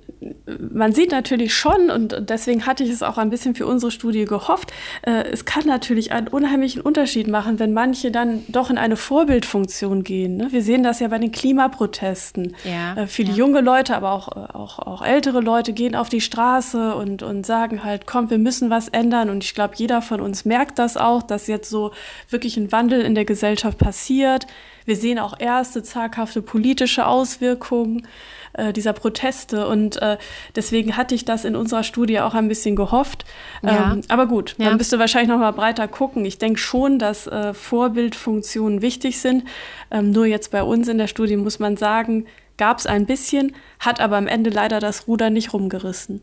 man 0.70 0.92
sieht 0.92 1.12
natürlich 1.12 1.54
schon, 1.54 1.90
und 1.90 2.28
deswegen 2.28 2.66
hatte 2.66 2.84
ich 2.84 2.90
es 2.90 3.02
auch 3.02 3.16
ein 3.16 3.30
bisschen 3.30 3.54
für 3.54 3.66
unsere 3.66 3.90
Studie 3.90 4.26
gehofft, 4.26 4.70
äh, 5.00 5.24
es 5.32 5.46
kann 5.46 5.66
natürlich 5.66 6.12
einen 6.12 6.28
unheimlichen 6.28 6.82
Unterschied 6.82 7.26
machen, 7.26 7.58
wenn 7.58 7.72
manche 7.72 8.10
dann 8.10 8.42
doch 8.48 8.68
in 8.68 8.76
eine 8.76 8.96
Vorbildfunktion 8.96 10.04
gehen. 10.04 10.36
Ne? 10.36 10.48
Wir 10.50 10.62
sehen 10.62 10.82
das 10.82 11.00
ja 11.00 11.08
bei 11.08 11.18
den 11.18 11.32
Klimaprotesten. 11.32 12.54
Ja, 12.64 13.02
äh, 13.02 13.06
viele 13.06 13.30
ja. 13.30 13.36
junge 13.36 13.62
Leute, 13.62 13.96
aber 13.96 14.12
auch, 14.12 14.28
auch, 14.28 14.78
auch 14.78 15.02
ältere 15.02 15.40
Leute 15.40 15.72
gehen 15.72 15.96
auf 15.96 16.10
die 16.10 16.20
Straße 16.20 16.94
und, 16.94 17.22
und 17.22 17.46
sagen 17.46 17.82
halt, 17.82 18.06
komm, 18.06 18.28
wir 18.28 18.38
müssen 18.38 18.68
was 18.68 18.88
ändern. 18.88 19.30
Und 19.30 19.42
ich 19.42 19.54
glaube, 19.54 19.72
jeder 19.76 20.02
von 20.02 20.20
uns 20.20 20.44
merkt 20.44 20.78
das 20.78 20.98
auch, 20.98 21.22
dass 21.22 21.46
jetzt 21.46 21.70
so 21.70 21.92
wirklich 22.28 22.58
ein 22.58 22.70
Wandel 22.72 23.00
in 23.00 23.14
der 23.14 23.24
Gesellschaft 23.24 23.78
passiert 23.78 24.46
wir 24.90 24.96
sehen 24.96 25.20
auch 25.20 25.38
erste 25.38 25.84
zaghafte 25.84 26.42
politische 26.42 27.06
Auswirkungen 27.06 28.08
äh, 28.54 28.72
dieser 28.72 28.92
Proteste. 28.92 29.68
Und 29.68 30.02
äh, 30.02 30.18
deswegen 30.56 30.96
hatte 30.96 31.14
ich 31.14 31.24
das 31.24 31.44
in 31.44 31.54
unserer 31.54 31.84
Studie 31.84 32.18
auch 32.18 32.34
ein 32.34 32.48
bisschen 32.48 32.74
gehofft. 32.74 33.24
Ja. 33.62 33.92
Ähm, 33.92 34.00
aber 34.08 34.26
gut, 34.26 34.56
ja. 34.58 34.68
dann 34.68 34.78
bist 34.78 34.92
du 34.92 34.98
wahrscheinlich 34.98 35.30
noch 35.30 35.38
mal 35.38 35.52
breiter 35.52 35.86
gucken. 35.86 36.24
Ich 36.24 36.38
denke 36.38 36.58
schon, 36.58 36.98
dass 36.98 37.28
äh, 37.28 37.54
Vorbildfunktionen 37.54 38.82
wichtig 38.82 39.20
sind. 39.20 39.44
Ähm, 39.92 40.10
nur 40.10 40.26
jetzt 40.26 40.50
bei 40.50 40.64
uns 40.64 40.88
in 40.88 40.98
der 40.98 41.06
Studie 41.06 41.36
muss 41.36 41.60
man 41.60 41.76
sagen, 41.76 42.26
gab 42.58 42.78
es 42.78 42.86
ein 42.86 43.06
bisschen, 43.06 43.54
hat 43.78 44.00
aber 44.00 44.16
am 44.16 44.26
Ende 44.26 44.50
leider 44.50 44.80
das 44.80 45.06
Ruder 45.06 45.30
nicht 45.30 45.52
rumgerissen. 45.52 46.20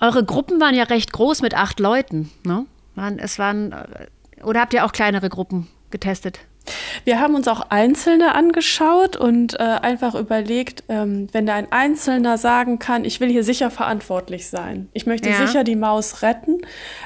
Eure 0.00 0.24
Gruppen 0.24 0.62
waren 0.62 0.74
ja 0.74 0.84
recht 0.84 1.12
groß 1.12 1.42
mit 1.42 1.52
acht 1.52 1.78
Leuten, 1.78 2.30
ne? 2.42 2.64
Es 3.18 3.38
waren, 3.38 3.72
äh, 3.72 4.42
oder 4.42 4.62
habt 4.62 4.72
ihr 4.72 4.86
auch 4.86 4.92
kleinere 4.92 5.28
Gruppen 5.28 5.68
getestet? 5.90 6.40
Wir 7.04 7.20
haben 7.20 7.34
uns 7.34 7.48
auch 7.48 7.62
Einzelne 7.70 8.34
angeschaut 8.34 9.16
und 9.16 9.54
äh, 9.54 9.62
einfach 9.62 10.14
überlegt, 10.14 10.84
ähm, 10.88 11.28
wenn 11.32 11.46
da 11.46 11.54
ein 11.54 11.70
Einzelner 11.70 12.38
sagen 12.38 12.78
kann, 12.78 13.04
ich 13.04 13.20
will 13.20 13.28
hier 13.28 13.44
sicher 13.44 13.70
verantwortlich 13.70 14.48
sein, 14.48 14.88
ich 14.92 15.06
möchte 15.06 15.28
ja. 15.28 15.46
sicher 15.46 15.64
die 15.64 15.76
Maus 15.76 16.22
retten, 16.22 16.58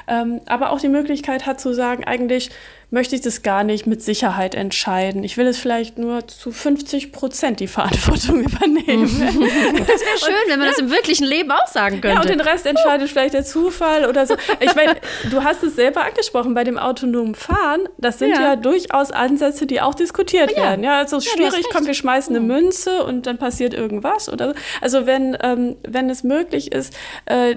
ähm, 0.07 0.41
aber 0.45 0.71
auch 0.71 0.79
die 0.79 0.89
Möglichkeit 0.89 1.45
hat 1.45 1.59
zu 1.59 1.73
sagen, 1.73 2.03
eigentlich 2.03 2.51
möchte 2.93 3.15
ich 3.15 3.21
das 3.21 3.41
gar 3.41 3.63
nicht 3.63 3.87
mit 3.87 4.03
Sicherheit 4.03 4.53
entscheiden. 4.53 5.23
Ich 5.23 5.35
will 5.35 5.47
es 5.47 5.57
vielleicht 5.57 5.97
nur 5.97 6.27
zu 6.27 6.51
50 6.51 7.11
Prozent 7.11 7.59
die 7.59 7.65
Verantwortung 7.65 8.41
übernehmen. 8.45 9.09
das 9.09 9.17
wäre 9.17 10.17
schön, 10.19 10.29
und, 10.29 10.51
wenn 10.51 10.59
man 10.59 10.67
ja. 10.67 10.73
das 10.73 10.77
im 10.77 10.91
wirklichen 10.91 11.25
Leben 11.25 11.49
auch 11.51 11.65
sagen 11.65 12.01
könnte. 12.01 12.17
Ja, 12.17 12.21
und 12.21 12.29
den 12.29 12.39
Rest 12.39 12.67
entscheidet 12.67 13.09
vielleicht 13.09 13.33
der 13.33 13.43
Zufall 13.43 14.05
oder 14.07 14.27
so. 14.27 14.35
Ich 14.59 14.75
meine, 14.75 14.97
du 15.31 15.43
hast 15.43 15.63
es 15.63 15.75
selber 15.75 16.05
angesprochen 16.05 16.53
bei 16.53 16.63
dem 16.63 16.77
autonomen 16.77 17.33
Fahren. 17.33 17.89
Das 17.97 18.19
sind 18.19 18.29
ja, 18.29 18.41
ja 18.41 18.55
durchaus 18.55 19.09
Ansätze, 19.09 19.65
die 19.65 19.81
auch 19.81 19.95
diskutiert 19.95 20.51
ja. 20.51 20.57
werden. 20.57 20.83
Ja, 20.83 20.99
also 20.99 21.19
schwierig, 21.19 21.67
kommt, 21.71 21.87
wir 21.87 21.95
schmeißen 21.95 22.35
eine 22.35 22.45
Münze 22.45 23.03
und 23.05 23.25
dann 23.25 23.39
passiert 23.39 23.73
irgendwas 23.73 24.31
oder 24.31 24.49
so. 24.49 24.55
Also 24.81 25.07
wenn, 25.07 25.35
ähm, 25.41 25.77
wenn 25.81 26.11
es 26.11 26.23
möglich 26.23 26.71
ist, 26.71 26.93
äh, 27.25 27.55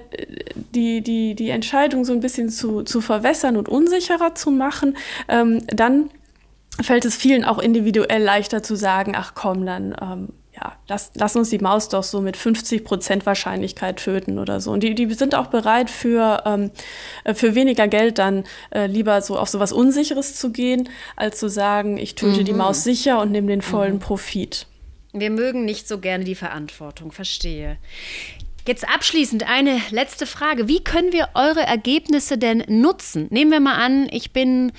die, 0.75 1.03
die, 1.03 1.35
die 1.35 1.51
Entscheidung 1.51 2.07
so 2.07 2.15
ein 2.15 2.21
bisschen 2.21 2.49
zu, 2.49 2.85
zu 2.85 3.03
verwässern 3.03 3.59
und 3.59 3.69
unsicherer 3.69 4.35
zu 4.35 4.51
machen, 4.51 4.97
ähm, 5.29 5.67
dann 5.69 6.11
fällt 6.81 7.05
es 7.05 7.17
vielen 7.17 7.45
auch 7.45 7.59
individuell 7.59 8.23
leichter 8.23 8.63
zu 8.63 8.77
sagen, 8.77 9.15
ach 9.17 9.33
komm, 9.35 9.65
dann 9.65 9.97
ähm, 10.01 10.29
ja, 10.57 10.75
lass, 10.89 11.11
lass 11.15 11.37
uns 11.37 11.51
die 11.51 11.59
Maus 11.59 11.89
doch 11.91 12.03
so 12.03 12.21
mit 12.21 12.37
50 12.37 12.83
Prozent 12.83 13.27
Wahrscheinlichkeit 13.27 13.99
töten 13.99 14.39
oder 14.39 14.61
so. 14.61 14.71
Und 14.71 14.83
die, 14.83 14.95
die 14.95 15.13
sind 15.13 15.35
auch 15.35 15.49
bereit 15.49 15.91
für, 15.91 16.43
ähm, 16.47 16.71
äh, 17.25 17.35
für 17.35 17.55
weniger 17.55 17.89
Geld 17.89 18.19
dann 18.19 18.45
äh, 18.71 18.87
lieber 18.87 19.21
so 19.21 19.39
auf 19.39 19.49
sowas 19.49 19.73
Unsicheres 19.73 20.35
zu 20.35 20.53
gehen, 20.53 20.89
als 21.15 21.39
zu 21.39 21.49
sagen, 21.49 21.99
ich 21.99 22.15
töte 22.15 22.41
mhm. 22.41 22.45
die 22.45 22.53
Maus 22.55 22.85
sicher 22.85 23.21
und 23.21 23.33
nehme 23.33 23.49
den 23.49 23.63
vollen 23.63 23.95
mhm. 23.95 24.01
Profit. 24.01 24.67
Wir 25.13 25.31
mögen 25.31 25.65
nicht 25.65 25.89
so 25.89 25.99
gerne 25.99 26.25
die 26.25 26.35
Verantwortung, 26.35 27.13
verstehe. 27.13 27.77
Jetzt 28.67 28.89
abschließend 28.89 29.49
eine 29.49 29.81
letzte 29.91 30.27
Frage. 30.27 30.69
Wie 30.69 30.83
können 30.83 31.13
wir 31.13 31.29
eure 31.35 31.63
Ergebnisse 31.63 32.37
denn 32.37 32.65
nutzen? 32.67 33.27
Nehmen 33.31 33.51
wir 33.51 33.61
mal 33.61 33.77
an, 33.77 34.09
ich 34.11 34.33
bin 34.33 34.73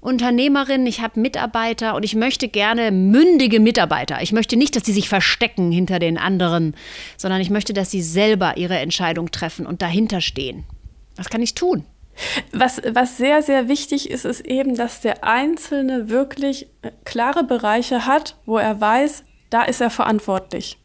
Unternehmerin, 0.00 0.86
ich 0.86 1.00
habe 1.00 1.18
Mitarbeiter 1.18 1.96
und 1.96 2.04
ich 2.04 2.14
möchte 2.14 2.48
gerne 2.48 2.92
mündige 2.92 3.58
Mitarbeiter. 3.58 4.22
Ich 4.22 4.32
möchte 4.32 4.56
nicht, 4.56 4.76
dass 4.76 4.84
sie 4.84 4.92
sich 4.92 5.08
verstecken 5.08 5.72
hinter 5.72 5.98
den 5.98 6.18
anderen, 6.18 6.76
sondern 7.16 7.40
ich 7.40 7.50
möchte, 7.50 7.72
dass 7.72 7.90
sie 7.90 8.02
selber 8.02 8.56
ihre 8.56 8.78
Entscheidung 8.78 9.30
treffen 9.32 9.66
und 9.66 9.82
dahinter 9.82 10.20
stehen. 10.20 10.64
Was 11.16 11.30
kann 11.30 11.42
ich 11.42 11.54
tun? 11.54 11.84
Was, 12.52 12.80
was 12.92 13.16
sehr, 13.16 13.42
sehr 13.42 13.68
wichtig 13.68 14.10
ist, 14.10 14.24
ist 14.24 14.40
eben, 14.40 14.76
dass 14.76 15.00
der 15.00 15.24
Einzelne 15.24 16.08
wirklich 16.08 16.66
äh, 16.82 16.90
klare 17.04 17.44
Bereiche 17.44 18.06
hat, 18.06 18.36
wo 18.44 18.58
er 18.58 18.80
weiß, 18.80 19.24
da 19.50 19.62
ist 19.62 19.80
er 19.80 19.90
verantwortlich. 19.90 20.78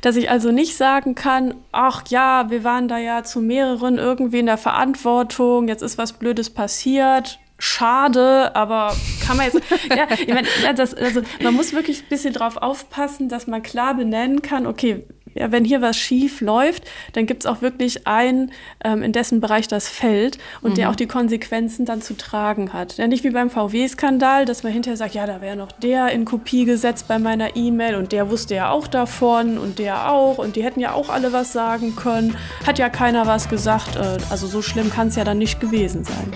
Dass 0.00 0.16
ich 0.16 0.30
also 0.30 0.50
nicht 0.50 0.76
sagen 0.76 1.14
kann, 1.14 1.54
ach 1.70 2.04
ja, 2.08 2.50
wir 2.50 2.64
waren 2.64 2.88
da 2.88 2.98
ja 2.98 3.22
zu 3.22 3.40
mehreren 3.40 3.98
irgendwie 3.98 4.40
in 4.40 4.46
der 4.46 4.58
Verantwortung, 4.58 5.68
jetzt 5.68 5.82
ist 5.82 5.98
was 5.98 6.14
Blödes 6.14 6.50
passiert, 6.50 7.38
schade, 7.60 8.54
aber 8.56 8.96
kann 9.24 9.36
man 9.36 9.46
jetzt, 9.46 9.60
ja, 9.96 10.08
ich 10.10 10.28
meine, 10.28 10.48
das, 10.74 10.94
also 10.94 11.22
man 11.42 11.54
muss 11.54 11.72
wirklich 11.72 12.02
ein 12.02 12.08
bisschen 12.08 12.32
drauf 12.32 12.56
aufpassen, 12.56 13.28
dass 13.28 13.46
man 13.46 13.62
klar 13.62 13.94
benennen 13.94 14.42
kann, 14.42 14.66
okay, 14.66 15.04
ja, 15.34 15.52
wenn 15.52 15.64
hier 15.64 15.80
was 15.80 15.96
schief 15.96 16.40
läuft, 16.40 16.84
dann 17.12 17.26
gibt 17.26 17.44
es 17.44 17.46
auch 17.46 17.62
wirklich 17.62 18.06
einen, 18.06 18.50
ähm, 18.84 19.02
in 19.02 19.12
dessen 19.12 19.40
Bereich 19.40 19.68
das 19.68 19.88
fällt 19.88 20.38
und 20.60 20.72
mhm. 20.72 20.74
der 20.74 20.90
auch 20.90 20.96
die 20.96 21.06
Konsequenzen 21.06 21.84
dann 21.84 22.02
zu 22.02 22.16
tragen 22.16 22.72
hat. 22.72 22.96
Ja, 22.96 23.06
nicht 23.06 23.22
wie 23.22 23.30
beim 23.30 23.50
VW-Skandal, 23.50 24.44
dass 24.44 24.62
man 24.62 24.72
hinterher 24.72 24.96
sagt, 24.96 25.14
ja, 25.14 25.26
da 25.26 25.40
wäre 25.40 25.56
noch 25.56 25.72
der 25.72 26.08
in 26.08 26.24
Kopie 26.24 26.64
gesetzt 26.64 27.06
bei 27.06 27.18
meiner 27.18 27.56
E-Mail 27.56 27.94
und 27.94 28.12
der 28.12 28.30
wusste 28.30 28.56
ja 28.56 28.70
auch 28.70 28.88
davon 28.88 29.58
und 29.58 29.78
der 29.78 30.10
auch 30.10 30.38
und 30.38 30.56
die 30.56 30.64
hätten 30.64 30.80
ja 30.80 30.94
auch 30.94 31.08
alle 31.08 31.32
was 31.32 31.52
sagen 31.52 31.94
können. 31.94 32.36
Hat 32.66 32.78
ja 32.78 32.88
keiner 32.88 33.26
was 33.26 33.48
gesagt. 33.48 33.96
Äh, 33.96 34.18
also 34.30 34.46
so 34.46 34.62
schlimm 34.62 34.90
kann 34.90 35.08
es 35.08 35.16
ja 35.16 35.24
dann 35.24 35.38
nicht 35.38 35.60
gewesen 35.60 36.04
sein. 36.04 36.32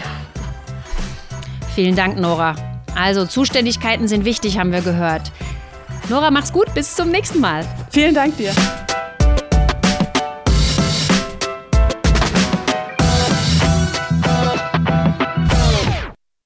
Vielen 1.74 1.96
Dank, 1.96 2.18
Nora. 2.18 2.54
Also 2.94 3.26
Zuständigkeiten 3.26 4.06
sind 4.06 4.24
wichtig, 4.24 4.58
haben 4.58 4.70
wir 4.72 4.80
gehört. 4.80 5.32
Nora, 6.08 6.30
mach's 6.30 6.52
gut, 6.52 6.72
bis 6.74 6.94
zum 6.94 7.10
nächsten 7.10 7.40
Mal. 7.40 7.64
Vielen 7.90 8.14
Dank 8.14 8.36
dir. 8.36 8.52